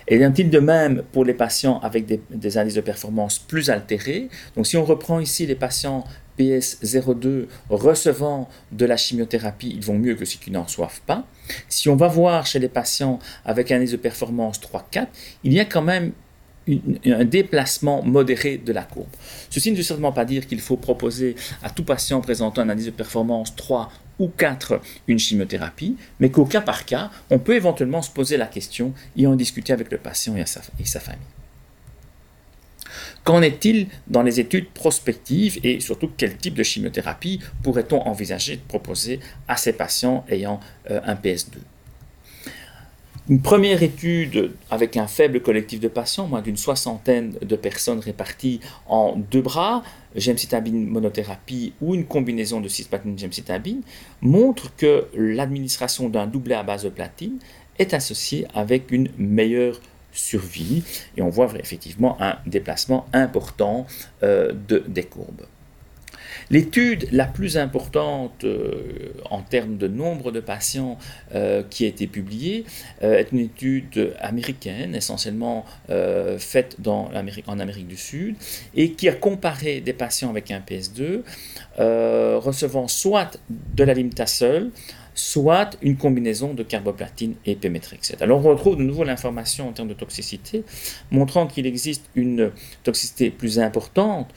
Et 0.07 0.15
il 0.15 0.25
en 0.25 0.33
est 0.33 0.43
de 0.43 0.59
même 0.59 1.03
pour 1.11 1.25
les 1.25 1.33
patients 1.33 1.79
avec 1.79 2.05
des, 2.05 2.57
indices 2.57 2.75
de 2.75 2.81
performance 2.81 3.39
plus 3.39 3.69
altérés. 3.69 4.29
Donc 4.55 4.67
si 4.67 4.77
on 4.77 4.83
reprend 4.83 5.19
ici 5.19 5.45
les 5.45 5.55
patients 5.55 6.03
PS02 6.39 7.45
recevant 7.69 8.49
de 8.71 8.85
la 8.85 8.97
chimiothérapie, 8.97 9.71
ils 9.75 9.83
vont 9.83 9.97
mieux 9.97 10.15
que 10.15 10.25
ceux 10.25 10.39
qui 10.39 10.51
n'en 10.51 10.63
reçoivent 10.63 11.01
pas. 11.05 11.25
Si 11.69 11.89
on 11.89 11.95
va 11.95 12.07
voir 12.07 12.45
chez 12.45 12.59
les 12.59 12.69
patients 12.69 13.19
avec 13.45 13.71
un 13.71 13.77
indice 13.77 13.91
de 13.91 13.97
performance 13.97 14.59
3-4, 14.59 15.07
il 15.43 15.53
y 15.53 15.59
a 15.59 15.65
quand 15.65 15.81
même 15.81 16.11
un 17.05 17.25
déplacement 17.25 18.01
modéré 18.03 18.57
de 18.57 18.71
la 18.71 18.83
courbe. 18.83 19.09
Ceci 19.49 19.71
ne 19.71 19.75
veut 19.75 19.83
certainement 19.83 20.13
pas 20.13 20.25
dire 20.25 20.47
qu'il 20.47 20.61
faut 20.61 20.77
proposer 20.77 21.35
à 21.61 21.69
tout 21.69 21.83
patient 21.83 22.21
présentant 22.21 22.61
un 22.61 22.69
indice 22.69 22.85
de 22.85 22.91
performance 22.91 23.55
3 23.55 23.91
ou 24.19 24.27
4 24.27 24.81
une 25.07 25.19
chimiothérapie, 25.19 25.97
mais 26.19 26.29
qu'au 26.29 26.45
cas 26.45 26.61
par 26.61 26.85
cas, 26.85 27.11
on 27.29 27.39
peut 27.39 27.55
éventuellement 27.55 28.01
se 28.01 28.11
poser 28.11 28.37
la 28.37 28.47
question 28.47 28.93
et 29.15 29.27
en 29.27 29.35
discuter 29.35 29.73
avec 29.73 29.91
le 29.91 29.97
patient 29.97 30.35
et 30.35 30.45
sa 30.45 30.99
famille. 30.99 31.27
Qu'en 33.23 33.41
est-il 33.41 33.87
dans 34.07 34.21
les 34.21 34.39
études 34.39 34.69
prospectives 34.69 35.59
et 35.63 35.79
surtout 35.79 36.11
quel 36.17 36.35
type 36.37 36.55
de 36.55 36.63
chimiothérapie 36.63 37.39
pourrait-on 37.63 38.01
envisager 38.01 38.57
de 38.57 38.61
proposer 38.61 39.19
à 39.47 39.55
ces 39.55 39.73
patients 39.73 40.25
ayant 40.27 40.59
euh, 40.91 40.99
un 41.05 41.15
PS2 41.15 41.57
une 43.29 43.41
première 43.41 43.83
étude 43.83 44.51
avec 44.69 44.97
un 44.97 45.07
faible 45.07 45.41
collectif 45.41 45.79
de 45.79 45.87
patients, 45.87 46.27
moins 46.27 46.41
d'une 46.41 46.57
soixantaine 46.57 47.35
de 47.41 47.55
personnes 47.55 47.99
réparties 47.99 48.59
en 48.85 49.15
deux 49.15 49.41
bras, 49.41 49.83
gemcitabine 50.15 50.85
monothérapie 50.87 51.73
ou 51.81 51.95
une 51.95 52.05
combinaison 52.05 52.59
de 52.59 52.67
cisplatine 52.67 53.17
gemcitabine, 53.17 53.81
montre 54.21 54.75
que 54.75 55.07
l'administration 55.15 56.09
d'un 56.09 56.27
doublet 56.27 56.55
à 56.55 56.63
base 56.63 56.83
de 56.83 56.89
platine 56.89 57.39
est 57.79 57.93
associée 57.93 58.45
avec 58.53 58.91
une 58.91 59.09
meilleure 59.17 59.79
survie 60.11 60.83
et 61.17 61.21
on 61.21 61.29
voit 61.29 61.49
effectivement 61.57 62.21
un 62.21 62.37
déplacement 62.45 63.05
important 63.13 63.87
euh, 64.21 64.51
de, 64.67 64.83
des 64.87 65.03
courbes. 65.03 65.45
L'étude 66.49 67.07
la 67.11 67.25
plus 67.25 67.57
importante 67.57 68.43
euh, 68.43 69.13
en 69.29 69.41
termes 69.41 69.77
de 69.77 69.87
nombre 69.87 70.31
de 70.31 70.39
patients 70.39 70.97
euh, 71.33 71.63
qui 71.69 71.85
a 71.85 71.87
été 71.87 72.07
publiée 72.07 72.65
est 73.01 73.31
une 73.31 73.39
étude 73.39 74.13
américaine, 74.19 74.95
essentiellement 74.95 75.65
faite 76.37 76.77
en 76.85 77.09
Amérique 77.59 77.87
du 77.87 77.97
Sud, 77.97 78.35
et 78.75 78.91
qui 78.91 79.09
a 79.09 79.13
comparé 79.13 79.81
des 79.81 79.93
patients 79.93 80.29
avec 80.29 80.51
un 80.51 80.59
PS2 80.59 81.21
recevant 82.39 82.87
soit 82.87 83.37
de 83.49 83.83
la 83.83 83.93
limta 83.93 84.25
seule, 84.25 84.71
soit 85.15 85.77
une 85.81 85.97
combinaison 85.97 86.53
de 86.53 86.63
carboplatine 86.63 87.35
et 87.45 87.55
pémétrexate. 87.55 88.21
Alors 88.21 88.45
on 88.45 88.49
retrouve 88.49 88.77
de 88.77 88.83
nouveau 88.83 89.03
l'information 89.03 89.69
en 89.69 89.71
termes 89.71 89.87
de 89.87 89.93
toxicité, 89.93 90.63
montrant 91.11 91.47
qu'il 91.47 91.65
existe 91.67 92.09
une 92.15 92.51
toxicité 92.83 93.29
plus 93.29 93.59
importante 93.59 94.29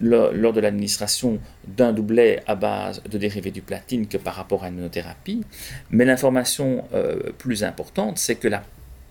lors 0.00 0.52
de 0.52 0.60
l'administration 0.60 1.38
d'un 1.66 1.92
doublet 1.92 2.42
à 2.46 2.54
base 2.54 3.02
de 3.08 3.18
dérivés 3.18 3.50
du 3.50 3.62
platine 3.62 4.06
que 4.06 4.16
par 4.16 4.34
rapport 4.34 4.64
à 4.64 4.68
une 4.68 4.76
monothérapie. 4.76 5.42
Mais 5.90 6.04
l'information 6.04 6.84
euh, 6.94 7.30
plus 7.38 7.64
importante, 7.64 8.18
c'est 8.18 8.36
que 8.36 8.48
la 8.48 8.64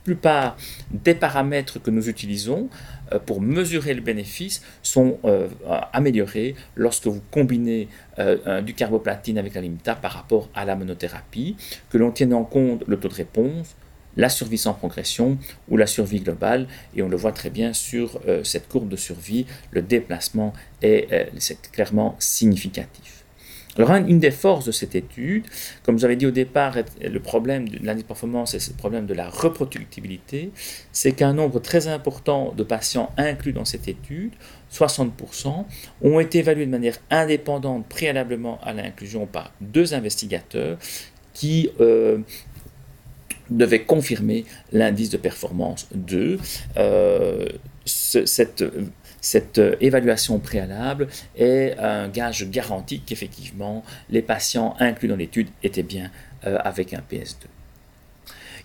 plupart 0.04 0.56
des 0.92 1.16
paramètres 1.16 1.82
que 1.82 1.92
nous 1.92 2.08
utilisons 2.08 2.70
euh, 3.12 3.20
pour 3.20 3.42
mesurer 3.42 3.94
le 3.94 4.02
bénéfice 4.02 4.62
sont 4.82 5.20
euh, 5.26 5.48
améliorés 5.92 6.56
lorsque 6.76 7.08
vous 7.08 7.22
combinez 7.32 7.88
du 8.66 8.74
carboplatine 8.74 9.38
avec 9.38 9.54
la 9.54 9.62
limita 9.62 9.94
par 9.94 10.12
rapport 10.12 10.50
à 10.56 10.66
la 10.66 10.76
monothérapie, 10.76 11.56
que 11.92 12.00
l'on 12.00 12.10
tienne 12.12 12.34
en 12.34 12.44
compte 12.44 12.84
le 12.88 12.98
taux 12.98 13.10
de 13.10 13.14
réponse, 13.14 13.76
la 14.18 14.30
survie 14.30 14.58
sans 14.58 14.74
progression 14.74 15.38
ou 15.70 15.78
la 15.78 15.88
survie 15.88 16.20
globale. 16.20 16.68
Et 16.96 17.02
on 17.02 17.08
le 17.08 17.18
voit 17.18 17.32
très 17.32 17.50
bien 17.50 17.74
sur 17.74 18.20
cette 18.44 18.68
courbe 18.68 18.90
de 18.90 18.98
survie, 18.98 19.46
le 19.72 19.82
déplacement 19.82 20.54
est 20.82 21.08
clairement 21.72 22.16
significatif. 22.20 23.18
Alors, 23.78 23.92
une 23.92 24.20
des 24.20 24.32
forces 24.32 24.66
de 24.66 24.72
cette 24.72 24.96
étude, 24.96 25.46
comme 25.84 26.00
j'avais 26.00 26.16
dit 26.16 26.26
au 26.26 26.32
départ, 26.32 26.76
le 27.00 27.20
problème 27.20 27.70
de 27.70 27.78
l'indice-performance 27.86 28.56
et 28.56 28.58
le 28.58 28.76
problème 28.76 29.06
de 29.06 29.14
la 29.14 29.30
reproductibilité, 29.30 30.50
c'est 30.92 31.12
qu'un 31.12 31.34
nombre 31.34 31.60
très 31.60 31.88
important 31.88 32.54
de 32.58 32.64
patients 32.64 33.12
inclus 33.18 33.54
dans 33.54 33.66
cette 33.66 33.88
étude, 33.88 34.32
60%, 34.74 35.66
ont 36.02 36.20
été 36.20 36.40
évalués 36.40 36.66
de 36.66 36.72
manière 36.72 36.98
indépendante 37.12 37.86
préalablement 37.88 38.60
à 38.64 38.74
l'inclusion 38.74 39.28
par 39.28 39.52
deux 39.62 39.94
investigateurs 39.94 40.80
qui 41.36 41.70
euh, 41.80 42.18
devaient 43.50 43.84
confirmer 43.84 44.46
l'indice 44.72 45.10
de 45.10 45.18
performance 45.18 45.88
2. 45.94 46.40
Euh, 46.78 47.46
cette 47.86 48.64
cette 49.22 49.58
euh, 49.58 49.76
évaluation 49.82 50.40
préalable 50.40 51.08
est 51.36 51.78
un 51.80 52.08
gage 52.08 52.50
garanti 52.50 53.02
qu'effectivement 53.02 53.84
les 54.10 54.22
patients 54.22 54.76
inclus 54.80 55.08
dans 55.08 55.16
l'étude 55.16 55.50
étaient 55.64 55.84
bien 55.84 56.12
euh, 56.46 56.58
avec 56.64 56.94
un 56.94 57.02
PS2. 57.12 57.57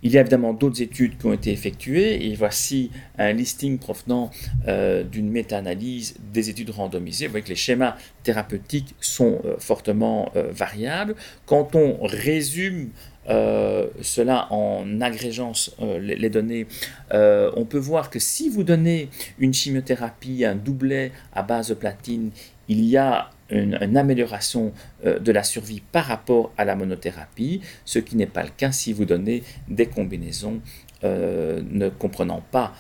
Il 0.03 0.13
y 0.13 0.19
a 0.19 0.21
évidemment 0.21 0.53
d'autres 0.53 0.83
études 0.83 1.19
qui 1.19 1.27
ont 1.27 1.33
été 1.33 1.53
effectuées 1.53 2.27
et 2.27 2.35
voici 2.35 2.91
un 3.19 3.33
listing 3.33 3.79
provenant 3.79 4.31
euh, 4.69 5.03
d'une 5.05 5.31
méta-analyse 5.31 6.17
des 6.33 6.51
études 6.51 6.71
randomisées. 6.71 7.27
Vous 7.27 7.33
voyez 7.33 7.45
que 7.45 7.51
les 7.51 7.55
schémas 7.55 7.97
thérapeutiques 8.23 8.95
sont 9.01 9.41
fortement 9.59 10.33
variables. 10.35 11.15
Quand 11.47 11.75
on 11.75 11.99
résume 12.03 12.91
euh, 13.29 13.87
cela 14.01 14.53
en 14.53 15.01
agrégeant 15.01 15.53
euh, 15.81 15.99
les, 16.01 16.29
données, 16.29 16.67
euh, 17.13 17.53
on 17.57 17.65
peut 17.65 17.79
voir 17.79 18.11
que 18.11 18.19
si 18.19 18.49
vous 18.49 18.65
donnez 18.65 19.11
une 19.39 19.55
chimiothérapie, 19.55 20.45
un 20.45 20.57
doublet 20.57 21.13
à 21.33 21.43
base 21.43 21.69
de 21.69 21.75
platine, 21.75 22.31
il 22.69 22.85
y 22.85 22.97
a 22.97 23.31
une, 23.51 23.97
amélioration 23.97 24.73
de 25.05 25.33
la 25.33 25.43
survie 25.43 25.83
par 25.93 26.07
rapport 26.07 26.53
à 26.57 26.65
la 26.65 26.75
monothérapie, 26.75 27.61
ce 27.85 27.99
qui 27.99 28.17
n'est 28.17 28.27
pas 28.27 28.45
le 28.45 28.51
cas 28.57 28.73
si 28.73 28.93
vous 28.93 29.05
donnez 29.05 29.43
des 29.69 29.87
combinaisons 29.87 30.61
ne 31.03 31.89
comprenant 31.91 32.43
pas 32.51 32.73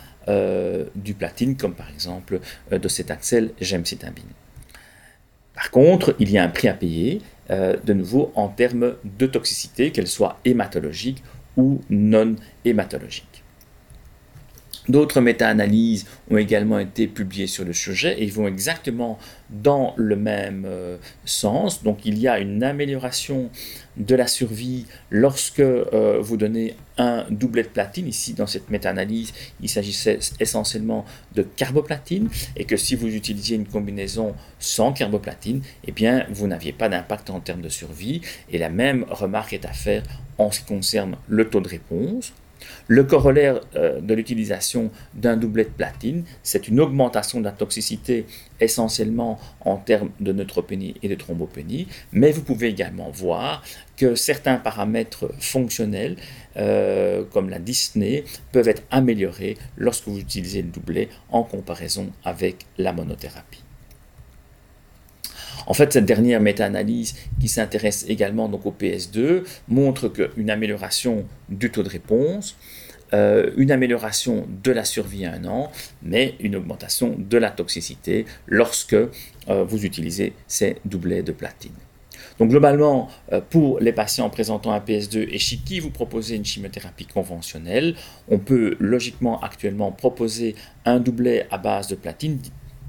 du 0.95 1.13
platine, 1.13 1.57
comme 1.57 1.75
par 1.75 1.91
exemple 1.91 2.41
de 2.71 2.89
cet 2.89 3.11
axel 3.11 3.51
gemcitabine. 3.61 4.31
Par 5.55 5.71
contre, 5.71 6.17
il 6.19 6.31
y 6.31 6.39
a 6.39 6.45
un 6.45 6.49
prix 6.49 6.69
à 6.69 6.75
payer, 6.75 7.21
euh, 7.51 7.77
de 7.85 7.93
nouveau 7.93 8.33
en 8.35 8.49
termes 8.49 8.95
de 9.05 9.27
toxicité, 9.27 9.93
qu'elle 9.93 10.09
soit 10.09 10.39
hématologique 10.45 11.23
ou 11.57 11.81
non 11.91 12.37
hématologique. 12.65 13.32
D'autres 14.89 15.21
méta-analyses 15.21 16.07
ont 16.29 16.37
également 16.37 16.81
été 16.81 17.07
publiées 17.07 17.47
sur 17.47 17.65
le 17.65 17.73
sujet 17.73 18.21
et 18.21 18.27
vont 18.27 18.49
exactement 18.49 19.17
dans 19.49 19.95
le 19.97 20.17
même 20.17 20.65
euh, 20.67 20.97
sens. 21.25 21.85
Donc 21.85 22.05
il 22.05 22.19
y 22.19 22.27
a 22.27 22.41
une 22.41 22.65
amélioration 22.65 23.51
de 23.97 24.15
la 24.17 24.27
survie 24.27 24.87
lorsque 25.11 25.61
euh, 25.61 26.19
vous 26.21 26.37
donnez 26.37 26.75
un 26.99 27.27
doublet 27.31 27.63
de 27.63 27.69
platine. 27.69 28.09
Ici, 28.09 28.35
dans 28.35 28.49
cette 28.49 28.71
méta-analyse, 28.71 29.33
il 29.61 29.69
s'agissait 29.69 30.19
essentiellement 30.41 31.05
de 31.37 31.43
carboplatine 31.43 32.29
et 32.57 32.65
que 32.65 32.77
si 32.77 32.97
vous 32.97 33.15
utilisiez 33.15 33.57
une 33.57 33.67
combinaison 33.67 34.35
sans 34.59 34.93
carboplatine, 34.93 35.63
eh 35.87 35.93
bien, 35.93 36.27
vous 36.31 36.49
n'aviez 36.49 36.73
pas 36.73 36.89
d'impact 36.89 37.31
en 37.31 37.39
termes 37.39 37.63
de 37.63 37.69
survie. 37.69 38.21
Et 38.51 38.59
la 38.59 38.69
même 38.69 39.05
remarque 39.11 39.53
est 39.53 39.65
à 39.65 39.73
faire 39.73 40.03
en 40.39 40.51
ce 40.51 40.61
qui 40.61 40.67
concerne 40.67 41.17
le 41.29 41.49
taux 41.49 41.61
de 41.61 41.69
réponse. 41.69 42.33
Le 42.89 43.05
corollaire 43.05 43.61
euh, 43.77 44.01
de 44.01 44.15
l'utilisation 44.15 44.91
d'un 45.15 45.37
doublet 45.37 45.65
de 45.65 45.71
platine, 45.71 46.25
c'est 46.43 46.69
une 46.69 46.81
augmentation 46.81 47.41
de 47.41 47.45
la 47.45 47.53
toxicité 47.53 48.27
essentiellement 48.61 49.39
en 49.65 49.77
termes 49.77 50.11
de 50.21 50.33
neutropénie 50.33 50.95
et 51.03 51.09
de 51.09 51.15
thrombopénie, 51.15 51.89
mais 52.13 52.33
vous 52.33 52.43
pouvez 52.43 52.69
également 52.69 53.11
voir 53.11 53.63
que 53.97 54.15
certains 54.15 54.57
paramètres 54.57 55.33
fonctionnels, 55.39 56.17
euh, 56.57 57.25
comme 57.33 57.51
la 57.51 57.59
dyspnée, 57.59 58.25
peuvent 58.53 58.69
être 58.69 58.83
améliorés 58.91 59.57
lorsque 59.77 60.09
vous 60.09 60.19
utilisez 60.19 60.63
le 60.63 60.69
doublet 60.69 61.09
en 61.31 61.43
comparaison 61.43 62.11
avec 62.25 62.67
la 62.79 62.93
monothérapie. 62.93 63.62
En 65.67 65.75
fait, 65.75 65.93
cette 65.93 66.07
dernière 66.07 66.41
méta-analyse 66.41 67.15
qui 67.41 67.49
s'intéresse 67.49 68.05
également 68.09 68.49
donc 68.49 68.67
au 68.67 68.73
PS2 68.73 69.43
montre 69.69 70.09
qu'une 70.09 70.51
amélioration 70.51 71.25
du 71.49 71.71
taux 71.71 71.83
de 71.83 71.89
réponse, 71.89 72.57
euh, 73.15 73.51
une 73.59 73.71
amélioration 73.71 74.47
de 74.65 74.73
la 74.73 74.85
survie 74.85 75.27
à 75.27 75.35
un 75.35 75.45
an, 75.45 75.71
mais 76.03 76.35
une 76.41 76.57
augmentation 76.57 77.15
de 77.19 77.37
la 77.37 77.51
toxicité 77.51 78.25
lorsque 78.47 78.95
euh, 78.95 79.65
vous 79.65 79.85
utilisez 79.85 80.33
ces 80.47 80.77
doublets 80.87 81.23
de 81.23 81.33
platine. 81.33 81.73
Donc 82.39 82.49
globalement, 82.49 83.09
euh, 83.33 83.43
pour 83.51 83.81
les 83.81 83.93
patients 83.93 84.31
présentant 84.31 84.73
un 84.73 84.79
PS2 84.79 85.29
et 85.31 85.39
chez 85.39 85.59
qui 85.59 85.79
vous 85.79 85.91
proposez 85.91 86.37
une 86.37 86.45
chimiothérapie 86.45 87.07
conventionnelle, 87.07 87.97
on 88.29 88.39
peut 88.39 88.77
logiquement 88.81 89.41
actuellement 89.41 89.93
proposer 89.93 90.55
un 90.87 90.99
doublet 90.99 91.47
à 91.51 91.59
base 91.59 91.89
de 91.89 91.95
platine 91.95 92.39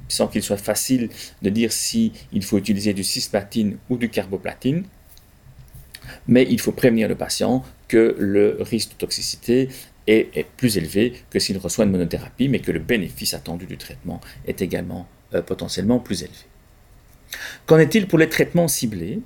sans 0.07 0.27
qu'il 0.27 0.43
soit 0.43 0.57
facile 0.57 1.09
de 1.41 1.49
dire 1.49 1.71
si 1.71 2.11
il 2.31 2.43
faut 2.43 2.57
utiliser 2.57 2.93
du 2.93 3.03
cisplatine 3.03 3.77
ou 3.89 3.97
du 3.97 4.09
carboplatine. 4.09 4.83
Mais 6.27 6.45
il 6.49 6.59
faut 6.59 6.71
prévenir 6.71 7.07
le 7.07 7.15
patient 7.15 7.63
que 7.87 8.15
le 8.19 8.57
risque 8.61 8.91
de 8.91 8.95
toxicité 8.95 9.69
est, 10.07 10.45
plus 10.57 10.77
élevé 10.77 11.13
que 11.29 11.39
s'il 11.39 11.57
reçoit 11.57 11.85
une 11.85 11.91
monothérapie, 11.91 12.49
mais 12.49 12.59
que 12.59 12.71
le 12.71 12.79
bénéfice 12.79 13.33
attendu 13.33 13.65
du 13.65 13.77
traitement 13.77 14.19
est 14.45 14.61
également 14.61 15.07
euh, 15.33 15.41
potentiellement 15.41 15.99
plus 15.99 16.23
élevé. 16.23 16.37
Qu'en 17.65 17.79
est-il 17.79 18.07
pour 18.07 18.19
les 18.19 18.29
traitements 18.29 18.67
ciblés? 18.67 19.19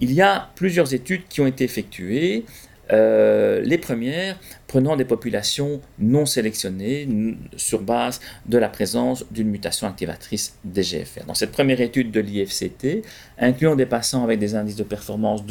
Il 0.00 0.12
y 0.12 0.22
a 0.22 0.50
plusieurs 0.54 0.94
études 0.94 1.22
qui 1.28 1.40
ont 1.40 1.46
été 1.46 1.64
effectuées. 1.64 2.44
Euh, 2.92 3.60
les 3.60 3.78
premières 3.78 4.38
prenant 4.66 4.96
des 4.96 5.04
populations 5.04 5.80
non 5.98 6.26
sélectionnées 6.26 7.08
sur 7.56 7.82
base 7.82 8.20
de 8.46 8.58
la 8.58 8.68
présence 8.68 9.24
d'une 9.30 9.48
mutation 9.48 9.86
activatrice 9.86 10.56
des 10.64 10.82
GFR. 10.82 11.24
Dans 11.26 11.34
cette 11.34 11.52
première 11.52 11.80
étude 11.80 12.10
de 12.10 12.20
l'IFCT, 12.20 13.02
incluant 13.38 13.76
des 13.76 13.86
patients 13.86 14.24
avec 14.24 14.38
des 14.38 14.54
indices 14.54 14.76
de 14.76 14.84
performance 14.84 15.44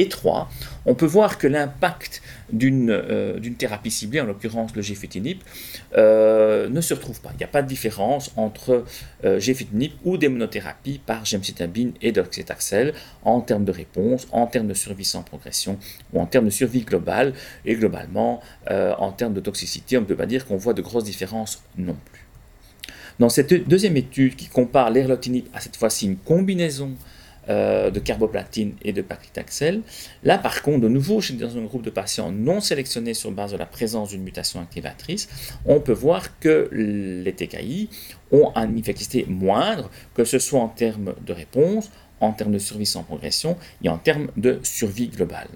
étroit, 0.00 0.48
on 0.86 0.94
peut 0.94 1.06
voir 1.06 1.38
que 1.38 1.46
l'impact 1.46 2.22
d'une 2.52 2.90
euh, 2.90 3.38
thérapie 3.58 3.90
ciblée, 3.90 4.20
en 4.20 4.26
l'occurrence 4.26 4.74
le 4.74 4.82
gefitinib, 4.82 5.38
euh, 5.96 6.68
ne 6.68 6.80
se 6.80 6.94
retrouve 6.94 7.20
pas. 7.20 7.30
Il 7.34 7.38
n'y 7.38 7.44
a 7.44 7.48
pas 7.48 7.62
de 7.62 7.68
différence 7.68 8.32
entre 8.36 8.84
euh, 9.24 9.40
ou 10.04 10.16
des 10.16 10.28
monothérapies 10.28 11.00
par 11.04 11.24
gemcitabine 11.24 11.92
et 12.00 12.12
doxytaxel 12.12 12.94
en 13.22 13.40
termes 13.40 13.64
de 13.64 13.72
réponse, 13.72 14.26
en 14.32 14.46
termes 14.46 14.68
de 14.68 14.74
survie 14.74 15.04
sans 15.04 15.22
progression 15.22 15.78
ou 16.12 16.20
en 16.20 16.26
termes 16.26 16.46
de 16.46 16.50
survie 16.50 16.82
globale. 16.82 17.34
Et 17.64 17.74
globalement, 17.74 18.40
euh, 18.70 18.94
en 18.98 19.12
termes 19.12 19.34
de 19.34 19.40
toxicité, 19.40 19.98
on 19.98 20.02
ne 20.02 20.06
peut 20.06 20.16
pas 20.16 20.26
dire 20.26 20.46
qu'on 20.46 20.56
voit 20.56 20.74
de 20.74 20.82
grosses 20.82 21.04
différences 21.04 21.62
non 21.76 21.96
plus. 22.10 22.26
Dans 23.18 23.28
cette 23.28 23.68
deuxième 23.68 23.96
étude 23.96 24.34
qui 24.34 24.48
compare 24.48 24.90
l'erlotinib 24.90 25.44
à 25.52 25.60
cette 25.60 25.76
fois-ci 25.76 26.06
une 26.06 26.16
combinaison 26.16 26.92
euh, 27.48 27.90
de 27.90 27.98
carboplatine 28.00 28.74
et 28.82 28.92
de 28.92 29.02
paclitaxel. 29.02 29.80
Là, 30.24 30.36
par 30.36 30.62
contre, 30.62 30.80
de 30.80 30.88
nouveau, 30.88 31.20
dans 31.38 31.56
un 31.56 31.62
groupe 31.62 31.82
de 31.82 31.90
patients 31.90 32.30
non 32.30 32.60
sélectionnés 32.60 33.14
sur 33.14 33.30
base 33.32 33.52
de 33.52 33.56
la 33.56 33.66
présence 33.66 34.10
d'une 34.10 34.22
mutation 34.22 34.60
activatrice, 34.60 35.28
on 35.64 35.80
peut 35.80 35.92
voir 35.92 36.38
que 36.38 36.68
les 36.72 37.32
TKI 37.32 37.88
ont 38.30 38.52
une 38.54 38.78
efficacité 38.78 39.24
moindre, 39.28 39.90
que 40.14 40.24
ce 40.24 40.38
soit 40.38 40.60
en 40.60 40.68
termes 40.68 41.14
de 41.26 41.32
réponse, 41.32 41.90
en 42.20 42.32
termes 42.32 42.52
de 42.52 42.58
survie 42.58 42.86
sans 42.86 43.02
progression 43.02 43.56
et 43.82 43.88
en 43.88 43.98
termes 43.98 44.28
de 44.36 44.60
survie 44.62 45.08
globale. 45.08 45.48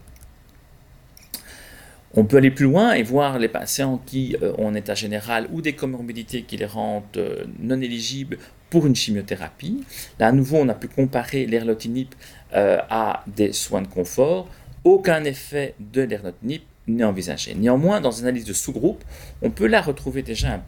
On 2.16 2.25
peut 2.25 2.37
aller 2.37 2.53
plus 2.53 2.66
loin 2.66 2.92
et 2.92 3.03
voir 3.03 3.38
les 3.40 3.49
patients 3.49 4.01
qui 4.07 4.37
euh, 4.40 4.53
ont 4.57 4.68
un 4.68 4.75
état 4.75 4.94
général 4.94 5.49
ou 5.53 5.61
des 5.61 5.73
comorbidités 5.73 6.42
qui 6.42 6.57
les 6.57 6.64
rendent 6.64 7.03
euh, 7.16 7.44
non 7.59 7.81
éligibles 7.81 8.38
une 8.83 8.97
chimiothérapie. 8.97 9.85
Là, 10.19 10.29
à 10.29 10.33
nouveau, 10.33 10.59
on 10.59 10.69
a 10.69 10.75
pu 10.75 10.89
comparer 10.89 11.47
l'erlotinib 11.47 12.09
euh, 12.55 12.79
à 12.91 13.25
des 13.27 13.53
soins 13.53 13.83
de 13.83 13.87
confort. 13.87 14.49
Aucun 14.85 15.25
effet 15.25 15.75
de 15.79 16.03
l'erlotinib 16.03 16.63
n'est 16.87 17.05
envisagé. 17.05 17.55
Néanmoins, 17.55 18.01
dans 18.01 18.11
une 18.11 18.27
analyse 18.27 18.44
de 18.44 18.53
sous-groupe, 18.53 19.03
on 19.42 19.51
peut 19.51 19.66
là 19.66 19.81
retrouver 19.81 20.23
déjà 20.23 20.55
une 20.55 20.62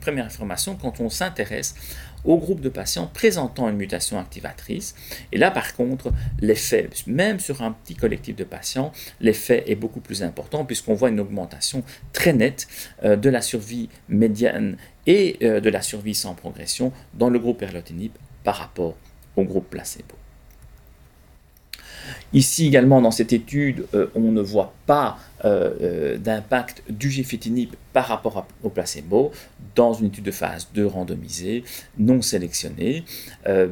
première 0.00 0.24
information 0.26 0.76
quand 0.76 1.00
on 1.00 1.08
s'intéresse 1.08 1.74
au 2.24 2.36
groupe 2.36 2.60
de 2.60 2.68
patients 2.68 3.10
présentant 3.12 3.68
une 3.68 3.76
mutation 3.76 4.18
activatrice. 4.18 4.94
Et 5.32 5.38
là, 5.38 5.50
par 5.50 5.74
contre, 5.74 6.12
l'effet, 6.40 6.88
même 7.06 7.40
sur 7.40 7.62
un 7.62 7.72
petit 7.72 7.94
collectif 7.94 8.36
de 8.36 8.44
patients, 8.44 8.92
l'effet 9.20 9.64
est 9.66 9.76
beaucoup 9.76 10.00
plus 10.00 10.22
important 10.22 10.64
puisqu'on 10.64 10.94
voit 10.94 11.08
une 11.08 11.20
augmentation 11.20 11.82
très 12.12 12.32
nette 12.32 12.68
euh, 13.04 13.16
de 13.16 13.30
la 13.30 13.40
survie 13.40 13.88
médiane 14.08 14.76
et 15.06 15.38
euh, 15.42 15.60
de 15.60 15.70
la 15.70 15.82
survie 15.82 16.14
sans 16.14 16.34
progression 16.34 16.92
dans 17.14 17.30
le 17.30 17.38
groupe 17.38 17.62
erlotinib 17.62 18.12
par 18.44 18.56
rapport 18.56 18.96
au 19.36 19.44
groupe 19.44 19.70
placebo. 19.70 20.19
Ici 22.32 22.66
également, 22.66 23.00
dans 23.00 23.10
cette 23.10 23.32
étude, 23.32 23.86
euh, 23.94 24.06
on 24.14 24.30
ne 24.32 24.40
voit 24.40 24.72
pas 24.86 25.18
euh, 25.44 25.70
euh, 25.80 26.16
d'impact 26.16 26.84
du 26.88 27.10
gefitinib 27.10 27.70
par 27.92 28.06
rapport 28.06 28.46
au 28.62 28.68
placebo 28.68 29.32
dans 29.74 29.94
une 29.94 30.06
étude 30.06 30.24
de 30.24 30.30
phase 30.30 30.68
2 30.74 30.86
randomisée, 30.86 31.64
non 31.98 32.22
sélectionnée. 32.22 33.04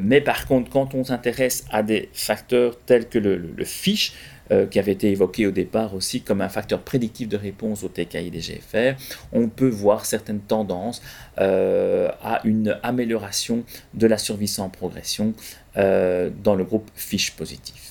mais 0.00 0.20
par 0.20 0.46
contre, 0.46 0.70
quand 0.70 0.94
on 0.94 1.04
s'intéresse 1.04 1.64
à 1.70 1.82
des 1.82 2.08
facteurs 2.12 2.78
tels 2.86 3.08
que 3.08 3.18
le, 3.18 3.36
le, 3.36 3.64
FISH, 3.64 4.12
qui 4.70 4.78
avait 4.78 4.92
été 4.92 5.10
évoqué 5.10 5.46
au 5.46 5.50
départ 5.50 5.94
aussi 5.94 6.22
comme 6.22 6.40
un 6.40 6.48
facteur 6.48 6.80
prédictif 6.80 7.28
de 7.28 7.36
réponse 7.36 7.82
au 7.82 7.88
TKI 7.88 8.30
des 8.30 8.40
GFR, 8.40 8.98
on 9.32 9.48
peut 9.48 9.68
voir 9.68 10.06
certaines 10.06 10.40
tendances 10.40 11.02
à 11.36 12.40
une 12.44 12.78
amélioration 12.82 13.64
de 13.94 14.06
la 14.06 14.18
survie 14.18 14.48
sans 14.48 14.68
progression 14.68 15.34
dans 15.76 16.54
le 16.54 16.64
groupe 16.64 16.88
FISH 16.94 17.32
positif. 17.32 17.87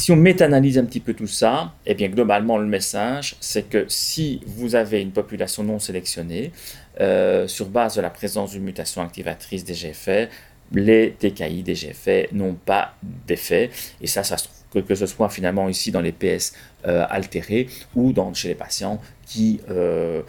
Si 0.00 0.10
on 0.12 0.16
méta-analyse 0.16 0.78
un 0.78 0.86
petit 0.86 0.98
peu 0.98 1.12
tout 1.12 1.26
ça, 1.26 1.74
eh 1.84 1.92
bien 1.92 2.08
globalement 2.08 2.56
le 2.56 2.64
message, 2.64 3.36
c'est 3.38 3.68
que 3.68 3.84
si 3.88 4.40
vous 4.46 4.74
avez 4.74 5.02
une 5.02 5.10
population 5.10 5.62
non 5.62 5.78
sélectionnée, 5.78 6.52
euh, 7.00 7.46
sur 7.46 7.68
base 7.68 7.96
de 7.96 8.00
la 8.00 8.08
présence 8.08 8.52
d'une 8.52 8.62
mutation 8.62 9.02
activatrice 9.02 9.62
des 9.62 9.74
GFR, 9.74 10.32
les 10.72 11.14
TKI 11.18 11.62
des 11.62 11.74
GFR 11.74 12.32
n'ont 12.32 12.54
pas 12.54 12.94
d'effet. 13.02 13.68
Et 14.00 14.06
ça, 14.06 14.24
ça 14.24 14.36
que, 14.72 14.78
que 14.78 14.94
ce 14.94 15.04
soit 15.04 15.28
finalement 15.28 15.68
ici 15.68 15.90
dans 15.90 16.00
les 16.00 16.12
PS 16.12 16.54
euh, 16.86 17.04
altérés 17.10 17.68
ou 17.94 18.14
dans, 18.14 18.32
chez 18.32 18.48
les 18.48 18.54
patients 18.54 19.02
qui 19.26 19.60
euh, 19.68 20.22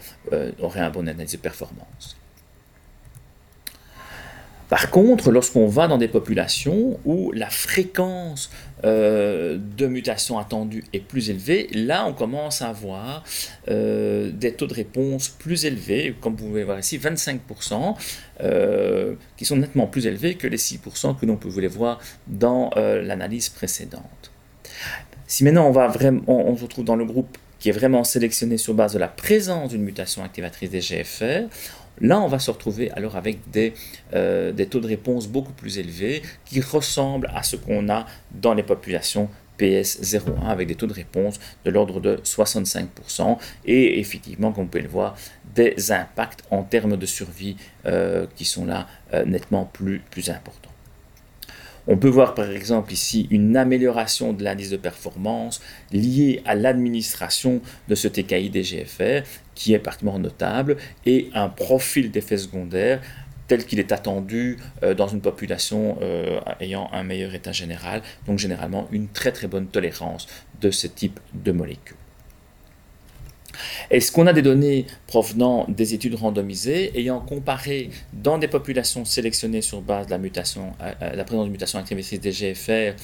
auraient 0.60 0.80
un 0.80 0.90
bon 0.90 1.08
analyse 1.08 1.32
de 1.32 1.38
performance. 1.38 2.18
Par 4.72 4.88
contre, 4.88 5.30
lorsqu'on 5.30 5.66
va 5.66 5.86
dans 5.86 5.98
des 5.98 6.08
populations 6.08 6.98
où 7.04 7.30
la 7.32 7.50
fréquence 7.50 8.50
euh, 8.84 9.58
de 9.76 9.86
mutations 9.86 10.38
attendues 10.38 10.82
est 10.94 11.00
plus 11.06 11.28
élevée, 11.28 11.68
là 11.74 12.06
on 12.06 12.14
commence 12.14 12.62
à 12.62 12.70
avoir 12.70 13.22
euh, 13.68 14.30
des 14.32 14.54
taux 14.54 14.66
de 14.66 14.72
réponse 14.72 15.28
plus 15.28 15.66
élevés, 15.66 16.16
comme 16.22 16.36
vous 16.36 16.46
pouvez 16.46 16.64
voir 16.64 16.78
ici, 16.78 16.96
25%, 16.96 17.96
euh, 18.40 19.14
qui 19.36 19.44
sont 19.44 19.56
nettement 19.56 19.86
plus 19.86 20.06
élevés 20.06 20.36
que 20.36 20.46
les 20.46 20.56
6% 20.56 21.20
que 21.20 21.26
l'on 21.26 21.36
pouvait 21.36 21.66
voir 21.66 22.00
dans 22.26 22.70
l'analyse 22.74 23.50
précédente. 23.50 24.32
Si 25.26 25.44
maintenant 25.44 25.68
on, 25.68 25.72
va 25.72 25.88
vraiment, 25.88 26.22
on 26.26 26.56
se 26.56 26.62
retrouve 26.62 26.86
dans 26.86 26.96
le 26.96 27.04
groupe 27.04 27.36
qui 27.62 27.68
est 27.68 27.72
vraiment 27.72 28.02
sélectionné 28.02 28.56
sur 28.56 28.74
base 28.74 28.94
de 28.94 28.98
la 28.98 29.06
présence 29.06 29.68
d'une 29.68 29.82
mutation 29.82 30.24
activatrice 30.24 30.70
des 30.70 30.80
GFR, 30.80 31.48
Là, 32.00 32.20
on 32.20 32.28
va 32.28 32.38
se 32.38 32.50
retrouver 32.50 32.90
alors 32.92 33.16
avec 33.16 33.38
euh, 34.14 34.52
des, 34.52 34.66
taux 34.66 34.80
de 34.80 34.86
réponse 34.86 35.28
beaucoup 35.28 35.52
plus 35.52 35.78
élevés 35.78 36.22
qui 36.44 36.60
ressemblent 36.60 37.30
à 37.34 37.42
ce 37.42 37.56
qu'on 37.56 37.88
a 37.88 38.06
dans 38.32 38.54
les 38.54 38.62
populations 38.62 39.28
PS01 39.58 40.46
avec 40.48 40.66
des 40.68 40.74
taux 40.74 40.86
de 40.86 40.94
réponse 40.94 41.38
de 41.64 41.70
l'ordre 41.70 42.00
de 42.00 42.16
65% 42.16 43.38
et 43.66 44.00
effectivement, 44.00 44.52
comme 44.52 44.64
vous 44.64 44.70
pouvez 44.70 44.82
le 44.82 44.88
voir, 44.88 45.16
des 45.54 45.92
impacts 45.92 46.42
en 46.50 46.62
termes 46.62 46.96
de 46.96 47.06
survie 47.06 47.56
euh, 47.86 48.26
qui 48.34 48.44
sont 48.44 48.64
là 48.64 48.88
euh, 49.12 49.24
nettement 49.24 49.64
plus, 49.66 50.00
plus 50.10 50.30
importants. 50.30 50.71
On 51.88 51.96
peut 51.96 52.08
voir 52.08 52.34
par 52.34 52.48
exemple 52.48 52.92
ici 52.92 53.26
une 53.30 53.56
amélioration 53.56 54.32
de 54.32 54.44
l'indice 54.44 54.70
de 54.70 54.76
performance 54.76 55.60
liée 55.90 56.40
à 56.44 56.54
l'administration 56.54 57.60
de 57.88 57.94
ce 57.96 58.06
TKI 58.06 58.50
DGFR 58.52 59.26
qui 59.56 59.74
est 59.74 59.80
particulièrement 59.80 60.20
notable 60.20 60.76
et 61.06 61.28
un 61.34 61.48
profil 61.48 62.12
d'effet 62.12 62.36
secondaire 62.36 63.00
tel 63.48 63.66
qu'il 63.66 63.80
est 63.80 63.90
attendu 63.90 64.58
euh, 64.84 64.94
dans 64.94 65.08
une 65.08 65.20
population 65.20 65.98
euh, 66.00 66.40
ayant 66.60 66.88
un 66.92 67.02
meilleur 67.02 67.34
état 67.34 67.52
général, 67.52 68.02
donc 68.26 68.38
généralement 68.38 68.86
une 68.92 69.08
très 69.08 69.32
très 69.32 69.48
bonne 69.48 69.66
tolérance 69.66 70.28
de 70.60 70.70
ce 70.70 70.86
type 70.86 71.18
de 71.34 71.50
molécules. 71.50 71.96
Est-ce 73.90 74.12
qu'on 74.12 74.26
a 74.26 74.32
des 74.32 74.42
données 74.42 74.86
provenant 75.06 75.66
des 75.68 75.94
études 75.94 76.14
randomisées 76.14 76.98
ayant 76.98 77.20
comparé 77.20 77.90
dans 78.12 78.38
des 78.38 78.48
populations 78.48 79.04
sélectionnées 79.04 79.62
sur 79.62 79.80
base 79.80 80.06
de 80.06 80.10
la, 80.10 80.18
mutation, 80.18 80.72
euh, 80.80 80.92
euh, 81.02 81.14
la 81.14 81.24
présence 81.24 81.46
de 81.46 81.50
mutation 81.50 81.78
activatrice 81.78 82.20
des 82.20 82.30
GFR 82.30 82.94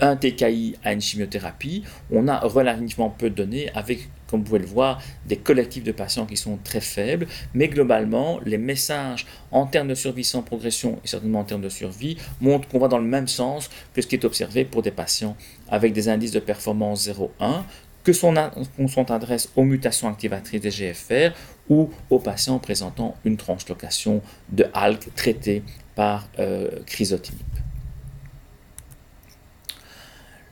un 0.00 0.16
TKI 0.16 0.76
à 0.84 0.92
une 0.92 1.00
chimiothérapie, 1.00 1.84
on 2.10 2.28
a 2.28 2.38
relativement 2.40 3.10
peu 3.10 3.30
de 3.30 3.34
données 3.34 3.70
avec, 3.74 4.08
comme 4.28 4.40
vous 4.40 4.46
pouvez 4.46 4.58
le 4.58 4.66
voir, 4.66 5.00
des 5.26 5.36
collectifs 5.36 5.84
de 5.84 5.92
patients 5.92 6.26
qui 6.26 6.36
sont 6.36 6.58
très 6.62 6.80
faibles, 6.80 7.26
mais 7.52 7.68
globalement, 7.68 8.40
les 8.44 8.58
messages 8.58 9.26
en 9.50 9.66
termes 9.66 9.88
de 9.88 9.94
survie 9.94 10.24
sans 10.24 10.42
progression 10.42 10.98
et 11.04 11.08
certainement 11.08 11.40
en 11.40 11.44
termes 11.44 11.62
de 11.62 11.68
survie 11.68 12.16
montrent 12.40 12.68
qu'on 12.68 12.78
va 12.78 12.88
dans 12.88 12.98
le 12.98 13.04
même 13.04 13.28
sens 13.28 13.70
que 13.92 14.02
ce 14.02 14.06
qui 14.06 14.16
est 14.16 14.24
observé 14.24 14.64
pour 14.64 14.82
des 14.82 14.90
patients 14.90 15.36
avec 15.68 15.92
des 15.92 16.08
indices 16.08 16.32
de 16.32 16.40
performance 16.40 17.08
0,1, 17.08 17.62
que 18.04 18.12
son, 18.12 18.36
adresse 18.36 19.48
aux 19.56 19.64
mutations 19.64 20.08
activatrices 20.08 20.60
des 20.60 20.70
GFR 20.70 21.34
ou 21.68 21.90
aux 22.10 22.18
patients 22.18 22.58
présentant 22.58 23.16
une 23.24 23.36
translocation 23.36 24.20
de 24.52 24.66
ALK 24.74 25.14
traitée 25.14 25.62
par 25.94 26.28
euh. 26.38 26.68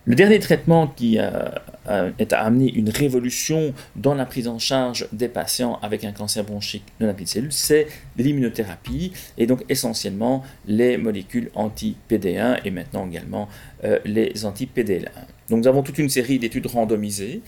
Le 0.05 0.17
dernier 0.17 0.41
traitement 0.41 0.89
qui 0.89 1.19
euh, 1.21 1.31
euh, 1.89 2.11
amené 2.33 2.73
une 2.73 2.89
révolution 2.89 3.73
dans 3.95 4.15
la 4.15 4.27
prise 4.27 4.49
en 4.49 4.59
charge 4.59 5.07
des 5.13 5.29
patients 5.29 5.79
avec 5.81 6.03
un 6.03 6.11
cancer 6.11 6.43
bronchique 6.43 6.85
de 6.99 7.07
la 7.07 7.15
petite 7.15 7.29
cellule, 7.29 7.53
c'est 7.53 7.87
l'immunothérapie 8.17 9.13
et 9.39 9.47
donc 9.47 9.65
essentiellement 9.69 10.43
les 10.67 10.97
molécules 10.97 11.51
anti-PD1 11.55 12.63
et 12.65 12.73
maintenant 12.73 13.07
également 13.07 13.49
euh, 13.85 14.01
les 14.05 14.45
anti-PDL1. 14.45 15.09
Donc 15.53 15.65
nous 15.65 15.69
avons 15.69 15.83
toute 15.83 15.99
une 15.99 16.09
série 16.09 16.39
d'études 16.39 16.67
randomisées 16.67 17.43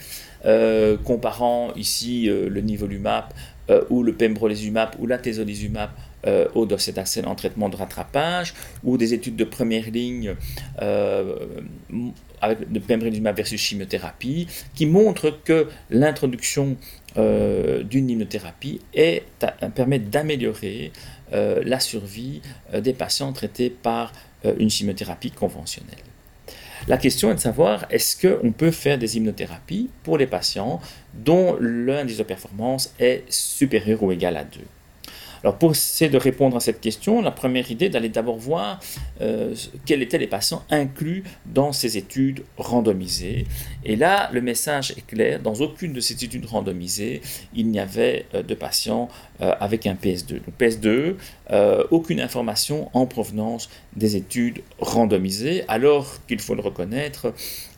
comparant 1.05 1.73
ici 1.75 2.27
le 2.27 2.61
nivolumab 2.61 3.25
ou 3.89 4.03
le 4.03 4.13
pembrolizumab 4.13 4.91
ou 4.99 5.07
la 5.07 5.17
tezolizumab 5.17 5.89
euh, 6.27 6.49
au 6.55 6.67
docétacène 6.67 7.27
en 7.27 7.35
traitement 7.35 7.71
de 7.71 7.77
rattrapage 7.77 8.53
ou 8.83 8.99
des 8.99 9.15
études 9.15 9.37
de 9.37 9.45
première 9.45 9.91
ligne 9.91 10.35
euh, 10.83 11.35
avec 12.43 12.59
le 12.71 12.81
pembrolizumab 12.81 13.35
versus 13.35 13.59
chimiothérapie 13.59 14.49
qui 14.75 14.85
montrent 14.85 15.39
que 15.45 15.69
l'introduction 15.89 16.77
d'une 17.17 18.11
immunothérapie 18.11 18.81
permet 19.75 20.01
d'améliorer 20.01 20.91
la 21.31 21.79
survie 21.79 22.43
des 22.77 22.93
patients 22.93 23.33
traités 23.33 23.71
par 23.71 24.13
une 24.59 24.69
chimiothérapie 24.69 25.31
conventionnelle. 25.31 26.14
La 26.87 26.99
question 26.99 27.31
est 27.31 27.37
de 27.37 27.41
savoir 27.41 27.87
est-ce 27.89 28.15
qu'on 28.27 28.53
peut 28.53 28.71
faire 28.71 28.99
des 28.99 29.17
immunothérapies 29.17 29.89
pour 30.03 30.19
les 30.19 30.27
patients 30.27 30.81
dont 31.15 31.57
l'indice 31.59 32.19
de 32.19 32.25
performance 32.25 32.95
est 32.99 33.25
supérieur 33.31 34.03
ou 34.03 34.13
égal 34.13 34.37
à 34.37 34.45
2. 34.45 34.61
Alors 35.45 35.59
pour 35.59 35.73
essayer 35.73 36.11
de 36.11 36.17
répondre 36.17 36.57
à 36.57 36.61
cette 36.61 36.81
question, 36.81 37.21
la 37.21 37.31
première 37.31 37.71
idée 37.71 37.91
d'aller 37.91 38.09
d'abord 38.09 38.39
voir 38.39 38.81
euh, 39.21 39.55
quels 39.85 40.01
étaient 40.01 40.17
les 40.17 40.27
patients 40.27 40.63
inclus 40.71 41.23
dans 41.45 41.71
ces 41.71 41.99
études 41.99 42.45
randomisées. 42.57 43.47
Et 43.85 43.95
là, 43.97 44.31
le 44.33 44.41
message 44.41 44.93
est 44.93 45.07
clair, 45.07 45.43
dans 45.43 45.53
aucune 45.57 45.93
de 45.93 46.01
ces 46.01 46.25
études 46.25 46.47
randomisées, 46.47 47.21
il 47.55 47.69
n'y 47.69 47.79
avait 47.79 48.25
euh, 48.33 48.43
de 48.43 48.55
patients 48.55 49.11
euh, 49.43 49.53
avec 49.61 49.87
un 49.87 49.93
PS2. 49.93 50.41
Donc 50.41 50.55
PS2, 50.59 51.17
aucune 51.91 52.21
information 52.21 52.89
en 52.95 53.05
provenance 53.05 53.69
des 53.95 54.17
études 54.17 54.63
randomisées, 54.79 55.65
alors 55.69 56.25
qu'il 56.27 56.41
faut 56.41 56.55
le 56.55 56.63
reconnaître, 56.63 57.35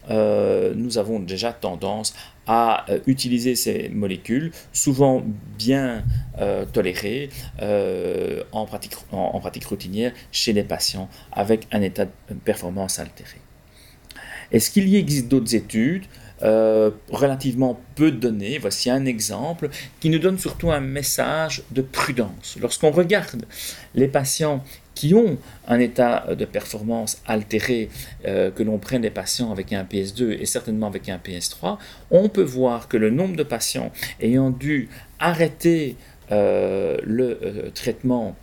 nous 0.09 0.99
avons 0.99 1.19
déjà 1.19 1.53
tendance 1.53 2.15
à 2.47 2.89
euh, 2.91 3.01
utiliser 3.07 3.57
ces 3.57 3.89
molécules, 3.89 4.53
souvent 4.73 5.23
bien 5.59 6.05
euh, 6.39 6.65
tolérées 6.65 7.31
euh, 7.61 8.43
en, 8.53 8.67
pratique, 8.67 8.95
en, 9.13 9.39
pratique 9.41 9.67
routinière 9.67 10.13
chez 10.31 10.53
les 10.53 10.63
patients 10.63 11.09
avec 11.33 11.67
un 11.73 11.83
état 11.83 12.05
de 12.05 12.35
performance 12.45 12.99
altéré. 12.99 13.39
Est-ce 14.53 14.71
qu'il 14.71 14.89
y 14.89 14.97
existe 14.97 15.29
d'autres 15.29 15.55
études 15.55 16.05
relativement 16.41 17.81
peu 17.97 18.13
de 18.13 18.17
données? 18.17 18.59
Voici 18.59 18.91
un 18.91 19.07
exemple 19.07 19.71
qui 19.99 20.09
nous 20.09 20.21
donne 20.21 20.39
surtout 20.39 20.71
un 20.71 20.81
message 20.81 21.65
de 21.73 21.83
prudence. 21.83 22.57
Lorsqu'on 22.61 22.93
regarde 22.93 23.45
les 23.95 24.07
patients 24.07 24.63
qui 24.97 25.15
ont 25.15 25.39
un 25.69 25.79
état 25.79 26.35
de 26.35 26.45
performance 26.45 27.23
altéré, 27.27 27.89
euh, 28.27 28.51
que 28.51 28.65
l'on 28.65 28.79
prenne 28.79 29.03
des 29.03 29.11
patients 29.11 29.53
avec 29.53 29.73
un 29.73 29.85
PS2 29.85 30.41
et 30.41 30.47
certainement 30.47 30.89
avec 30.89 31.09
un 31.09 31.19
PS3, 31.19 31.77
on 32.11 32.29
peut 32.29 32.43
voir 32.43 32.89
que 32.89 32.97
le 32.97 33.11
nombre 33.11 33.37
de 33.37 33.45
patients 33.45 33.93
ayant 34.21 34.51
dû 34.51 34.89
arrêter 35.21 35.97
euh, 36.33 36.97
le 37.05 37.39
euh, 37.43 37.71
traitement 37.73 38.35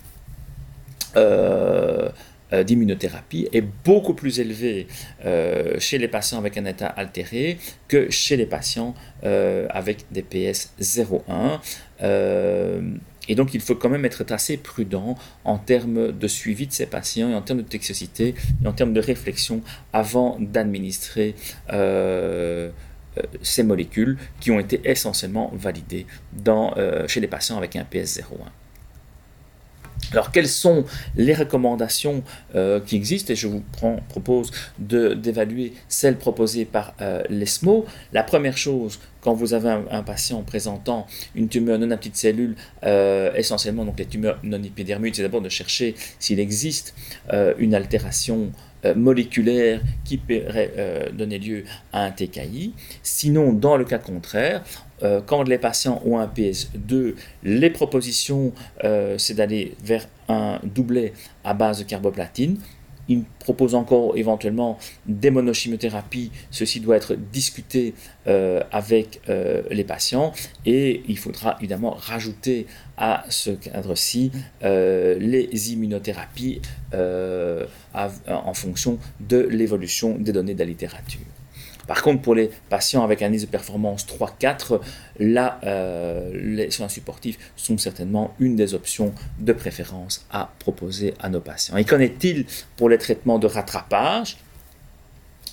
d'immunothérapie 2.65 3.47
est 3.53 3.63
beaucoup 3.85 4.15
plus 4.15 4.39
élevé 4.39 4.87
chez 5.77 5.99
les 5.99 6.07
patients 6.07 6.39
avec 6.39 6.57
un 6.57 6.65
état 6.65 6.87
altéré 6.87 7.59
que 7.87 8.09
chez 8.09 8.35
les 8.35 8.47
patients 8.47 8.95
avec 9.21 10.05
des 10.11 10.23
PS 10.23 10.73
0,1. 10.81 11.59
Et 13.27 13.35
donc, 13.35 13.53
il 13.53 13.61
faut 13.61 13.75
quand 13.75 13.89
même 13.89 14.05
être 14.05 14.25
assez 14.31 14.57
prudent 14.57 15.15
en 15.45 15.57
termes 15.57 16.11
de 16.11 16.27
suivi 16.27 16.67
de 16.67 16.73
ces 16.73 16.85
patients 16.85 17.29
et 17.29 17.35
en 17.35 17.41
termes 17.41 17.61
de 17.61 17.67
toxicité 17.67 18.35
et 18.63 18.67
en 18.67 18.73
termes 18.73 18.93
de 18.93 18.99
réflexion 18.99 19.61
avant 19.93 20.37
d'administrer 20.39 21.35
euh, 21.71 22.69
euh, 23.17 23.21
ces 23.41 23.63
molécules 23.63 24.17
qui 24.39 24.51
ont 24.51 24.59
été 24.59 24.81
essentiellement 24.83 25.51
validées 25.53 26.05
euh, 26.47 27.07
chez 27.07 27.19
les 27.19 27.27
patients 27.27 27.57
avec 27.57 27.75
un 27.75 27.83
PS01. 27.83 28.23
Alors, 30.11 30.31
quelles 30.31 30.47
sont 30.47 30.85
les 31.15 31.33
recommandations 31.33 32.23
qui 32.85 32.95
existent? 32.95 33.33
Et 33.33 33.35
je 33.35 33.47
vous 33.47 33.63
propose 34.09 34.51
d'évaluer 34.77 35.73
celles 35.87 36.17
proposées 36.17 36.65
par 36.65 36.93
l'ESMO. 37.29 37.85
La 38.11 38.23
première 38.23 38.57
chose 38.57 38.99
quand 39.23 39.33
vous 39.33 39.53
avez 39.53 39.69
un, 39.69 40.03
patient 40.03 40.43
présentant 40.43 41.07
une 41.33 41.47
tumeur 41.47 41.79
non 41.79 41.89
à 41.91 41.97
petites 41.97 42.17
cellules, 42.17 42.55
euh, 42.83 43.33
essentiellement 43.35 43.85
donc 43.85 43.97
les 43.97 44.05
tumeurs 44.05 44.37
non 44.43 44.61
épidermiques, 44.61 45.15
c'est 45.15 45.21
d'abord 45.21 45.41
de 45.41 45.49
chercher 45.49 45.95
s'il 46.19 46.39
existe 46.39 46.93
euh, 47.31 47.53
une 47.57 47.73
altération 47.73 48.51
euh, 48.85 48.95
moléculaire 48.95 49.81
qui 50.03 50.17
pourrait 50.17 51.11
donner 51.13 51.39
lieu 51.39 51.63
à 51.91 52.05
un 52.05 52.11
TKI. 52.11 52.73
Sinon, 53.01 53.53
dans 53.53 53.77
le 53.77 53.85
cas 53.85 53.97
contraire, 53.97 54.63
quand 55.25 55.43
les 55.43 55.57
patients 55.57 56.01
ont 56.05 56.17
un 56.19 56.27
PS2, 56.27 57.15
les 57.43 57.69
propositions, 57.69 58.53
c'est 59.17 59.33
d'aller 59.33 59.75
vers 59.83 60.07
un 60.29 60.59
doublet 60.63 61.13
à 61.43 61.53
base 61.53 61.79
de 61.79 61.83
carboplatine 61.83 62.57
il 63.07 63.23
propose 63.39 63.75
encore 63.75 64.17
éventuellement 64.17 64.77
des 65.05 65.31
monochimiothérapies. 65.31 66.31
Ceci 66.51 66.79
doit 66.79 66.95
être 66.95 67.15
discuté 67.15 67.93
euh, 68.27 68.61
avec 68.71 69.21
euh, 69.29 69.63
les 69.69 69.83
patients 69.83 70.33
et 70.65 71.03
il 71.07 71.17
faudra 71.17 71.57
évidemment 71.59 71.91
rajouter 71.91 72.67
à 72.97 73.25
ce 73.29 73.51
cadre-ci 73.51 74.31
euh, 74.63 75.17
les 75.19 75.73
immunothérapies 75.73 76.61
en 76.93 78.53
fonction 78.53 78.99
de 79.19 79.37
l'évolution 79.37 80.15
des 80.17 80.31
données 80.31 80.53
de 80.53 80.59
la 80.59 80.65
littérature. 80.65 81.32
Par 81.87 82.01
contre, 82.01 82.21
pour 82.21 82.35
les 82.35 82.49
patients 82.69 83.03
avec 83.03 83.21
un 83.21 83.27
indice 83.27 83.41
de 83.41 83.47
performance 83.47 84.05
3-4, 84.05 84.79
là, 85.19 85.59
euh, 85.63 86.31
les 86.33 86.71
soins 86.71 86.89
supportifs 86.89 87.37
sont 87.55 87.77
certainement 87.77 88.33
une 88.39 88.55
des 88.55 88.73
options 88.73 89.13
de 89.39 89.53
préférence 89.53 90.25
à 90.31 90.51
proposer 90.59 91.13
à 91.19 91.29
nos 91.29 91.41
patients. 91.41 91.77
Et 91.77 91.83
qu'en 91.83 91.99
est-il 91.99 92.45
pour 92.77 92.89
les 92.89 92.97
traitements 92.97 93.39
de 93.39 93.47
rattrapage? 93.47 94.37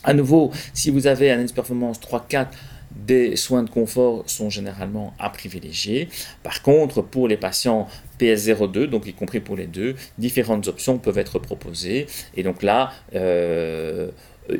À 0.03 0.15
nouveau, 0.15 0.51
si 0.73 0.91
vous 0.91 1.07
avez 1.07 1.31
un 1.31 1.39
indice 1.39 1.51
de 1.51 1.57
performance 1.57 2.01
3-4, 2.01 2.47
des 2.91 3.37
soins 3.37 3.63
de 3.63 3.71
confort 3.71 4.25
sont 4.27 4.51
généralement 4.51 5.15
à 5.19 5.31
privilégier. 5.31 6.09
Par 6.43 6.63
contre, 6.63 7.03
pour 7.03 7.29
les 7.29 7.37
patients 7.37 7.87
PS02, 8.19 8.87
donc 8.87 9.07
y 9.07 9.13
compris 9.13 9.41
pour 9.41 9.57
les 9.57 9.67
deux, 9.67 9.95
différentes 10.19 10.67
options 10.69 10.99
peuvent 10.99 11.19
être 11.19 11.39
proposées. 11.39 12.07
Et 12.37 12.43
donc 12.43 12.63
là, 12.63 12.93
euh, 13.15 14.11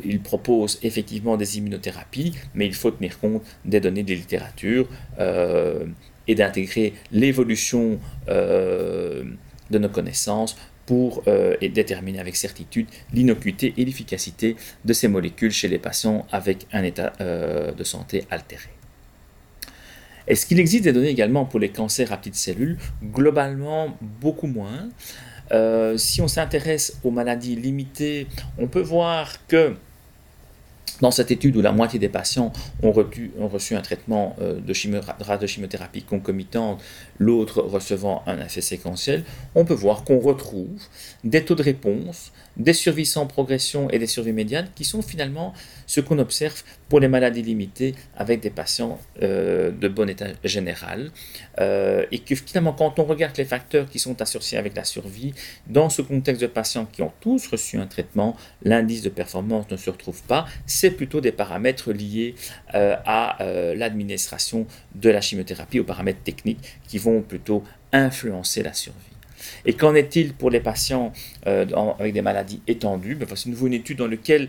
il 0.05 0.21
propose 0.21 0.79
effectivement 0.83 1.37
des 1.37 1.59
immunothérapies, 1.59 2.35
mais 2.55 2.67
il 2.67 2.75
faut 2.75 2.91
tenir 2.91 3.19
compte 3.19 3.43
des 3.65 3.81
données 3.81 4.03
de 4.03 4.15
littérature 4.15 4.89
euh, 5.19 5.85
et 6.29 6.35
d'intégrer 6.35 6.95
l'évolution 7.13 7.99
euh, 8.29 9.25
de 9.71 9.79
nos 9.79 9.89
connaissances 9.89 10.57
pour 10.87 11.23
déterminer 11.61 12.19
avec 12.19 12.35
certitude 12.35 12.89
l'innocuité 13.13 13.75
et 13.77 13.85
l'efficacité 13.85 14.57
de 14.85 14.93
ces 14.93 15.07
molécules 15.07 15.53
chez 15.53 15.69
les 15.69 15.79
patients 15.79 16.27
avec 16.33 16.67
un 16.73 16.83
état 16.83 17.13
de 17.21 17.85
santé 17.85 18.25
altéré. 18.29 18.71
Est-ce 20.31 20.47
qu'il 20.47 20.61
existe 20.61 20.85
des 20.85 20.93
données 20.93 21.09
également 21.09 21.45
pour 21.45 21.59
les 21.59 21.71
cancers 21.71 22.13
à 22.13 22.17
petites 22.17 22.37
cellules? 22.37 22.79
Globalement, 23.03 23.97
beaucoup 24.01 24.47
moins. 24.47 24.89
Euh, 25.53 25.97
si 25.97 26.21
on 26.21 26.29
s'intéresse 26.29 26.97
aux 27.05 27.11
maladies 27.11 27.57
limitées, 27.57 28.27
on 28.59 28.67
peut 28.67 28.81
voir 28.81 29.47
que 29.47 29.75
dans 31.01 31.11
cette 31.11 31.31
étude 31.31 31.57
où 31.57 31.63
la 31.63 31.73
moitié 31.73 31.99
des 31.99 32.09
patients 32.09 32.53
ont, 32.83 32.93
reçu, 32.93 33.75
un 33.75 33.81
traitement 33.81 34.37
euh, 34.41 34.61
de, 34.61 34.73
chimiothérapie 34.75 36.03
concomitante, 36.03 36.83
l'autre 37.19 37.63
recevant 37.63 38.23
un 38.27 38.39
effet 38.41 38.61
séquentiel, 38.61 39.25
on 39.55 39.65
peut 39.65 39.75
voir 39.75 40.05
qu'on 40.05 40.19
retrouve 40.19 40.69
des 41.25 41.45
taux 41.45 41.55
de 41.55 41.63
réponse, 41.63 42.33
des 42.57 42.73
survies 42.73 43.07
sans 43.07 43.27
progression 43.27 43.91
et 43.91 43.99
des 43.99 44.07
survies 44.07 44.33
médianes 44.33 44.69
qui 44.75 44.85
sont 44.85 45.03
finalement 45.03 45.53
ce 45.87 46.01
qu'on 46.01 46.19
observe 46.19 46.63
pour 46.89 47.01
les 47.01 47.09
maladies 47.09 47.43
limitées 47.43 47.95
avec 48.17 48.41
des 48.41 48.51
patients 48.51 48.99
euh, 49.23 49.71
de 49.71 49.89
bon 49.89 50.09
état 50.09 50.27
général. 50.45 51.11
Euh, 51.61 52.05
et 52.11 52.19
que 52.19 52.35
finalement, 52.35 52.73
quand 52.73 52.99
on 52.99 53.05
regarde 53.05 53.37
les 53.37 53.45
facteurs 53.45 53.89
qui 53.89 53.99
sont 53.99 54.21
associés 54.21 54.59
avec 54.59 54.77
la 54.77 54.85
survie, 54.85 55.35
dans 55.67 55.89
ce 55.89 56.03
contexte 56.03 56.43
de 56.43 56.47
patients 56.47 56.87
qui 56.87 57.03
ont 57.03 57.13
tous 57.21 57.47
reçu 57.49 57.79
un 57.79 57.87
traitement, 57.87 58.37
l'indice 58.63 59.03
de 59.03 59.09
performance 59.09 59.67
ne 59.71 59.77
se 59.77 59.91
retrouve 59.91 60.23
pas. 60.23 60.47
C'est 60.67 60.91
plutôt 60.91 61.21
des 61.21 61.33
paramètres 61.33 61.93
liés 61.93 62.35
euh, 62.75 62.97
à 63.05 63.39
l'administration 63.75 64.67
de 64.95 65.11
la 65.11 65.21
chimiothérapie, 65.21 65.81
aux 65.81 65.85
paramètres 65.85 66.23
techniques 66.23 66.79
qui 66.87 66.99
vont 66.99 67.23
plutôt 67.23 67.63
influencer 67.93 68.63
la 68.63 68.73
survie. 68.73 69.20
Et 69.65 69.75
qu'en 69.75 69.95
est-il 69.95 70.35
pour 70.35 70.51
les 70.51 70.61
patients 70.61 71.13
euh, 71.47 71.67
avec 71.99 72.13
des 72.13 72.23
maladies 72.23 72.63
étendues? 72.67 73.15
Ben, 73.15 73.27
C'est 73.35 73.51
une 73.51 73.73
étude 73.73 73.99
dans 73.99 74.09
laquelle 74.09 74.49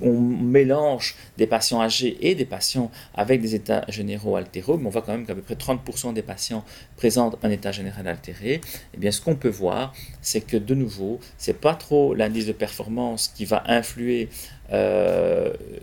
on 0.00 0.20
mélange 0.20 1.16
des 1.38 1.46
patients 1.46 1.80
âgés 1.80 2.16
et 2.20 2.34
des 2.34 2.44
patients 2.44 2.90
avec 3.14 3.40
des 3.40 3.54
états 3.54 3.84
généraux 3.88 4.36
altérés, 4.36 4.76
mais 4.78 4.86
on 4.86 4.90
voit 4.90 5.02
quand 5.02 5.12
même 5.12 5.26
qu'à 5.26 5.34
peu 5.34 5.42
près 5.42 5.54
30% 5.54 6.12
des 6.12 6.22
patients 6.22 6.64
présentent 6.96 7.38
un 7.42 7.50
état 7.50 7.72
général 7.72 8.08
altéré. 8.08 8.54
Et 8.54 8.60
eh 8.94 8.98
bien, 8.98 9.10
ce 9.10 9.20
qu'on 9.20 9.36
peut 9.36 9.48
voir, 9.48 9.92
c'est 10.20 10.40
que 10.40 10.56
de 10.56 10.74
nouveau, 10.74 11.20
c'est 11.38 11.58
pas 11.60 11.74
trop 11.74 12.14
l'indice 12.14 12.46
de 12.46 12.52
performance 12.52 13.28
qui 13.28 13.44
va 13.44 13.62
influer 13.66 14.28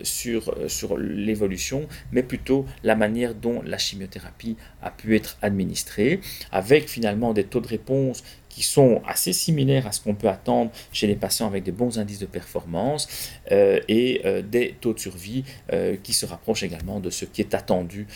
sur, 0.02 0.56
sur 0.68 0.98
l'évolution, 0.98 1.88
mais 2.14 2.24
plutôt 2.24 2.66
la 2.84 2.96
manière 2.96 3.36
dont 3.36 3.62
la 3.66 3.78
chimiothérapie 3.78 4.56
a 4.82 4.92
pu 4.92 5.16
être 5.16 5.38
administrée, 5.42 6.22
avec 6.52 6.88
finalement 6.88 7.34
des 7.34 7.44
taux 7.44 7.60
de 7.60 7.68
réponse 7.68 8.24
qui 8.58 8.64
sont 8.64 9.04
assez 9.06 9.34
similaires 9.34 9.86
à 9.86 9.92
ce 9.92 10.02
qu'on 10.02 10.16
peut 10.16 10.30
attendre 10.30 10.72
chez 10.92 11.06
les 11.06 11.16
patients 11.16 11.46
avec 11.46 11.64
des 11.64 11.72
bons 11.72 12.00
indices 12.00 12.18
de 12.18 12.26
performance 12.26 13.08
euh, 13.52 13.80
et 13.88 14.24
euh, 14.26 14.42
des 14.42 14.76
taux 14.82 14.96
de 14.96 15.00
survie 15.00 15.44
euh, 15.72 15.96
qui 16.02 16.12
se 16.12 16.26
rapprochent 16.26 16.64
également 16.64 17.00
de 17.00 17.12
ce 17.12 17.26
qui 17.26 17.42
est 17.42 17.54
attendu 17.54 18.08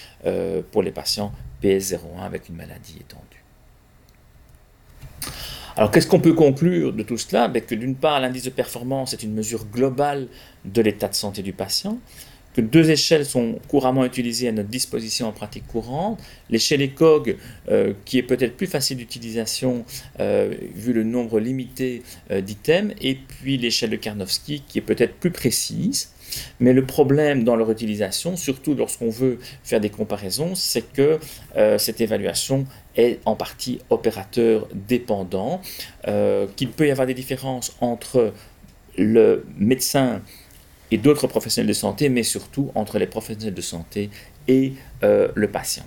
pour 0.71 0.81
les 0.81 0.89
patients 0.89 1.31
PS01 1.61 2.23
avec 2.23 2.49
une 2.49 2.55
maladie 2.55 2.97
étendue. 2.99 3.43
Alors 5.77 5.91
qu'est-ce 5.91 6.07
qu'on 6.07 6.19
peut 6.19 6.33
conclure 6.33 6.91
de 6.91 7.03
tout 7.03 7.19
cela? 7.19 7.47
Ben, 7.47 7.61
Que 7.61 7.75
d'une 7.75 7.95
part, 7.95 8.19
l'indice 8.19 8.45
de 8.45 8.49
performance 8.49 9.13
est 9.13 9.21
une 9.21 9.35
mesure 9.35 9.65
globale 9.65 10.27
de 10.65 10.81
l'état 10.81 11.07
de 11.07 11.13
santé 11.13 11.43
du 11.43 11.53
patient, 11.53 11.99
que 12.53 12.61
deux 12.61 12.91
échelles 12.91 13.25
sont 13.25 13.59
couramment 13.67 14.05
utilisées 14.05 14.47
à 14.47 14.51
notre 14.51 14.69
disposition 14.69 15.27
en 15.27 15.31
pratique 15.31 15.67
courante. 15.67 16.19
L'échelle 16.49 16.81
ECOG, 16.81 17.37
euh, 17.69 17.93
qui 18.05 18.17
est 18.17 18.23
peut-être 18.23 18.57
plus 18.57 18.67
facile 18.67 18.97
d'utilisation 18.97 19.85
euh, 20.19 20.53
vu 20.75 20.93
le 20.93 21.03
nombre 21.03 21.39
limité 21.39 22.03
euh, 22.31 22.41
d'items, 22.41 22.93
et 23.01 23.15
puis 23.15 23.57
l'échelle 23.57 23.91
de 23.91 23.95
Karnowski, 23.95 24.63
qui 24.67 24.79
est 24.79 24.81
peut-être 24.81 25.15
plus 25.15 25.31
précise. 25.31 26.11
Mais 26.61 26.71
le 26.71 26.85
problème 26.85 27.43
dans 27.43 27.57
leur 27.57 27.69
utilisation, 27.71 28.37
surtout 28.37 28.73
lorsqu'on 28.73 29.09
veut 29.09 29.37
faire 29.63 29.81
des 29.81 29.89
comparaisons, 29.89 30.55
c'est 30.55 30.93
que 30.93 31.19
cette 31.77 31.99
évaluation 31.99 32.65
est 32.95 33.19
en 33.25 33.35
partie 33.35 33.79
opérateur 33.89 34.69
dépendant, 34.73 35.59
qu'il 36.55 36.69
peut 36.69 36.87
y 36.87 36.91
avoir 36.91 37.05
des 37.05 37.13
différences 37.13 37.75
entre 37.81 38.31
le 38.97 39.45
médecin 39.57 40.21
et 40.91 40.97
d'autres 40.97 41.27
professionnels 41.27 41.69
de 41.69 41.73
santé, 41.73 42.09
mais 42.09 42.23
surtout 42.23 42.71
entre 42.75 42.99
les 42.99 43.07
professionnels 43.07 43.53
de 43.53 43.61
santé 43.61 44.09
et 44.47 44.73
euh, 45.03 45.29
le 45.35 45.49
patient. 45.49 45.85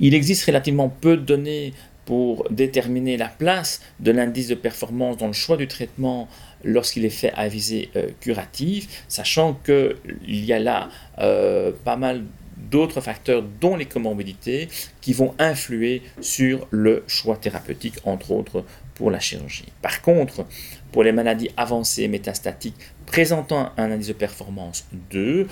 Il 0.00 0.14
existe 0.14 0.44
relativement 0.44 0.88
peu 0.88 1.16
de 1.16 1.22
données 1.22 1.72
pour 2.04 2.46
déterminer 2.50 3.16
la 3.16 3.28
place 3.28 3.80
de 4.00 4.10
l'indice 4.10 4.48
de 4.48 4.54
performance 4.54 5.16
dans 5.16 5.28
le 5.28 5.32
choix 5.32 5.56
du 5.56 5.68
traitement 5.68 6.28
lorsqu'il 6.62 7.04
est 7.04 7.10
fait 7.10 7.32
à 7.34 7.48
visée 7.48 7.90
euh, 7.96 8.08
curative, 8.20 8.88
sachant 9.08 9.54
qu'il 9.64 10.44
y 10.44 10.52
a 10.52 10.58
là 10.58 10.90
euh, 11.18 11.72
pas 11.84 11.96
mal 11.96 12.24
d'autres 12.70 13.00
facteurs, 13.00 13.42
dont 13.60 13.76
les 13.76 13.84
comorbidités, 13.86 14.68
qui 15.00 15.12
vont 15.12 15.34
influer 15.38 16.02
sur 16.20 16.66
le 16.70 17.04
choix 17.06 17.36
thérapeutique, 17.36 17.94
entre 18.04 18.30
autres 18.32 18.64
pour 18.94 19.10
la 19.10 19.20
chirurgie. 19.20 19.72
Par 19.82 20.02
contre, 20.02 20.46
pour 20.92 21.02
les 21.02 21.12
maladies 21.12 21.50
avancées 21.56 22.08
métastatiques 22.08 22.76
présentant 23.06 23.72
un 23.76 23.90
indice 23.90 24.08
de 24.08 24.12
performance 24.12 24.86
2, 25.10 25.46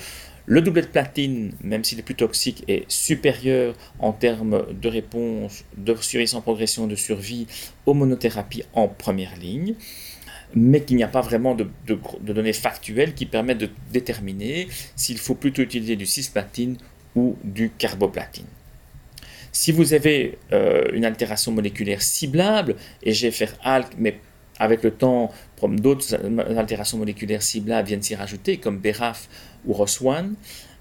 le 0.45 0.61
doublet 0.61 0.81
de 0.81 0.87
platine, 0.87 1.53
même 1.61 1.83
s'il 1.83 1.99
est 1.99 2.03
plus 2.03 2.15
toxique, 2.15 2.63
est 2.67 2.83
supérieur 2.89 3.75
en 3.99 4.11
termes 4.11 4.65
de 4.73 4.89
réponse, 4.89 5.63
de 5.77 5.95
survie 5.95 6.27
sans 6.27 6.41
progression 6.41 6.85
de 6.85 6.95
survie 6.95 7.47
aux 7.85 7.93
monothérapies 7.93 8.63
en 8.73 8.89
première 8.89 9.37
ligne, 9.37 9.75
mais 10.53 10.81
qu'il 10.81 10.97
n'y 10.97 11.03
a 11.03 11.07
pas 11.07 11.21
vraiment 11.21 11.55
de, 11.55 11.67
données 12.19 12.53
factuelles 12.53 13.13
qui 13.13 13.25
permettent 13.25 13.59
de 13.59 13.69
déterminer 13.91 14.67
s'il 14.95 15.17
faut 15.17 15.35
plutôt 15.35 15.61
utiliser 15.61 15.95
du 15.95 16.05
cisplatine 16.05 16.77
ou 17.15 17.37
du 17.43 17.71
carboplatine. 17.77 18.45
Si 19.55 19.71
vous 19.71 19.93
avez 19.93 20.39
euh, 20.51 20.89
une 20.93 21.05
altération 21.05 21.51
moléculaire 21.51 22.01
ciblable, 22.01 22.75
et 23.03 23.13
j'ai 23.13 23.29
fait 23.29 23.55
ALK, 23.63 23.91
mais 23.99 24.19
avec 24.57 24.81
le 24.83 24.89
temps, 24.91 25.31
d'autres 25.61 26.15
altérations 26.57 26.97
moléculaires 26.97 27.43
ciblables 27.43 27.87
viennent 27.87 28.01
s'y 28.01 28.15
rajouter, 28.15 28.57
comme 28.57 28.79
BRAF 28.79 29.29
ou 29.65 29.73
ROS1, 29.73 30.31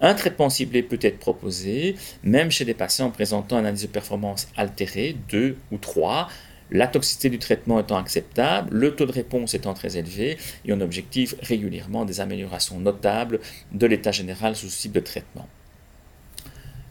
un 0.01 0.15
traitement 0.15 0.49
ciblé 0.49 0.83
peut 0.83 0.99
être 1.03 1.19
proposé, 1.19 1.97
même 2.23 2.51
chez 2.51 2.65
des 2.65 2.75
patients 2.75 3.11
présentant 3.11 3.59
un 3.59 3.67
indice 3.67 3.83
de 3.83 3.89
performance 3.89 4.49
altéré, 4.57 5.17
2 5.29 5.57
ou 5.71 5.77
3, 5.79 6.29
la 6.71 6.87
toxicité 6.87 7.29
du 7.29 7.39
traitement 7.39 7.79
étant 7.79 7.99
acceptable, 7.99 8.75
le 8.75 8.97
taux 8.97 9.05
de 9.05 9.13
réponse 9.13 9.53
étant 9.53 9.75
très 9.75 9.99
élevé, 9.99 10.39
et 10.65 10.73
on 10.73 10.81
objective 10.81 11.37
régulièrement 11.43 12.07
des 12.07 12.21
améliorations 12.21 12.81
notables 12.81 13.39
de 13.73 13.87
l'état 13.87 14.13
général 14.13 14.57
sous 14.57 14.71
ce 14.71 14.81
type 14.81 14.93
de 14.93 15.01
traitement. 15.01 15.47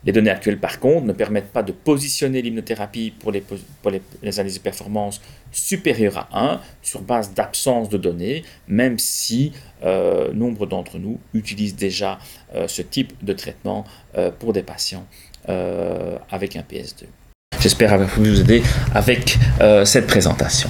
Les 0.04 0.12
données 0.12 0.32
actuelles, 0.32 0.58
par 0.58 0.80
contre, 0.80 1.06
ne 1.06 1.14
permettent 1.14 1.52
pas 1.52 1.62
de 1.62 1.72
positionner 1.72 2.41
l'immunothérapie 2.41 3.14
pour 3.20 3.32
les, 3.32 3.43
analyses 4.24 4.56
de 4.56 4.60
performance 4.60 5.22
supérieures 5.52 6.28
à 6.32 6.54
1 6.54 6.62
sur 6.82 7.02
base 7.02 7.34
d'absence 7.34 7.89
de 7.89 7.97
données, 7.97 8.43
même 8.68 8.97
si 8.97 9.52
euh, 9.84 10.34
nombre 10.34 10.66
d'entre 10.66 10.97
nous 10.97 11.20
utilisent 11.34 11.76
déjà 11.76 12.18
euh, 12.56 12.68
ce 12.68 12.82
type 12.82 13.14
de 13.24 13.34
traitement 13.34 13.86
euh, 14.18 14.32
pour 14.32 14.54
des 14.54 14.64
patients 14.64 15.06
avec 16.30 16.56
un 16.56 16.62
PS2. 16.62 17.06
J'espère 17.60 17.93
avoir 17.93 18.08
pu 18.08 18.20
vous 18.20 18.41
aider 18.41 18.62
avec 18.93 19.39
cette 19.86 20.06
présentation. 20.06 20.70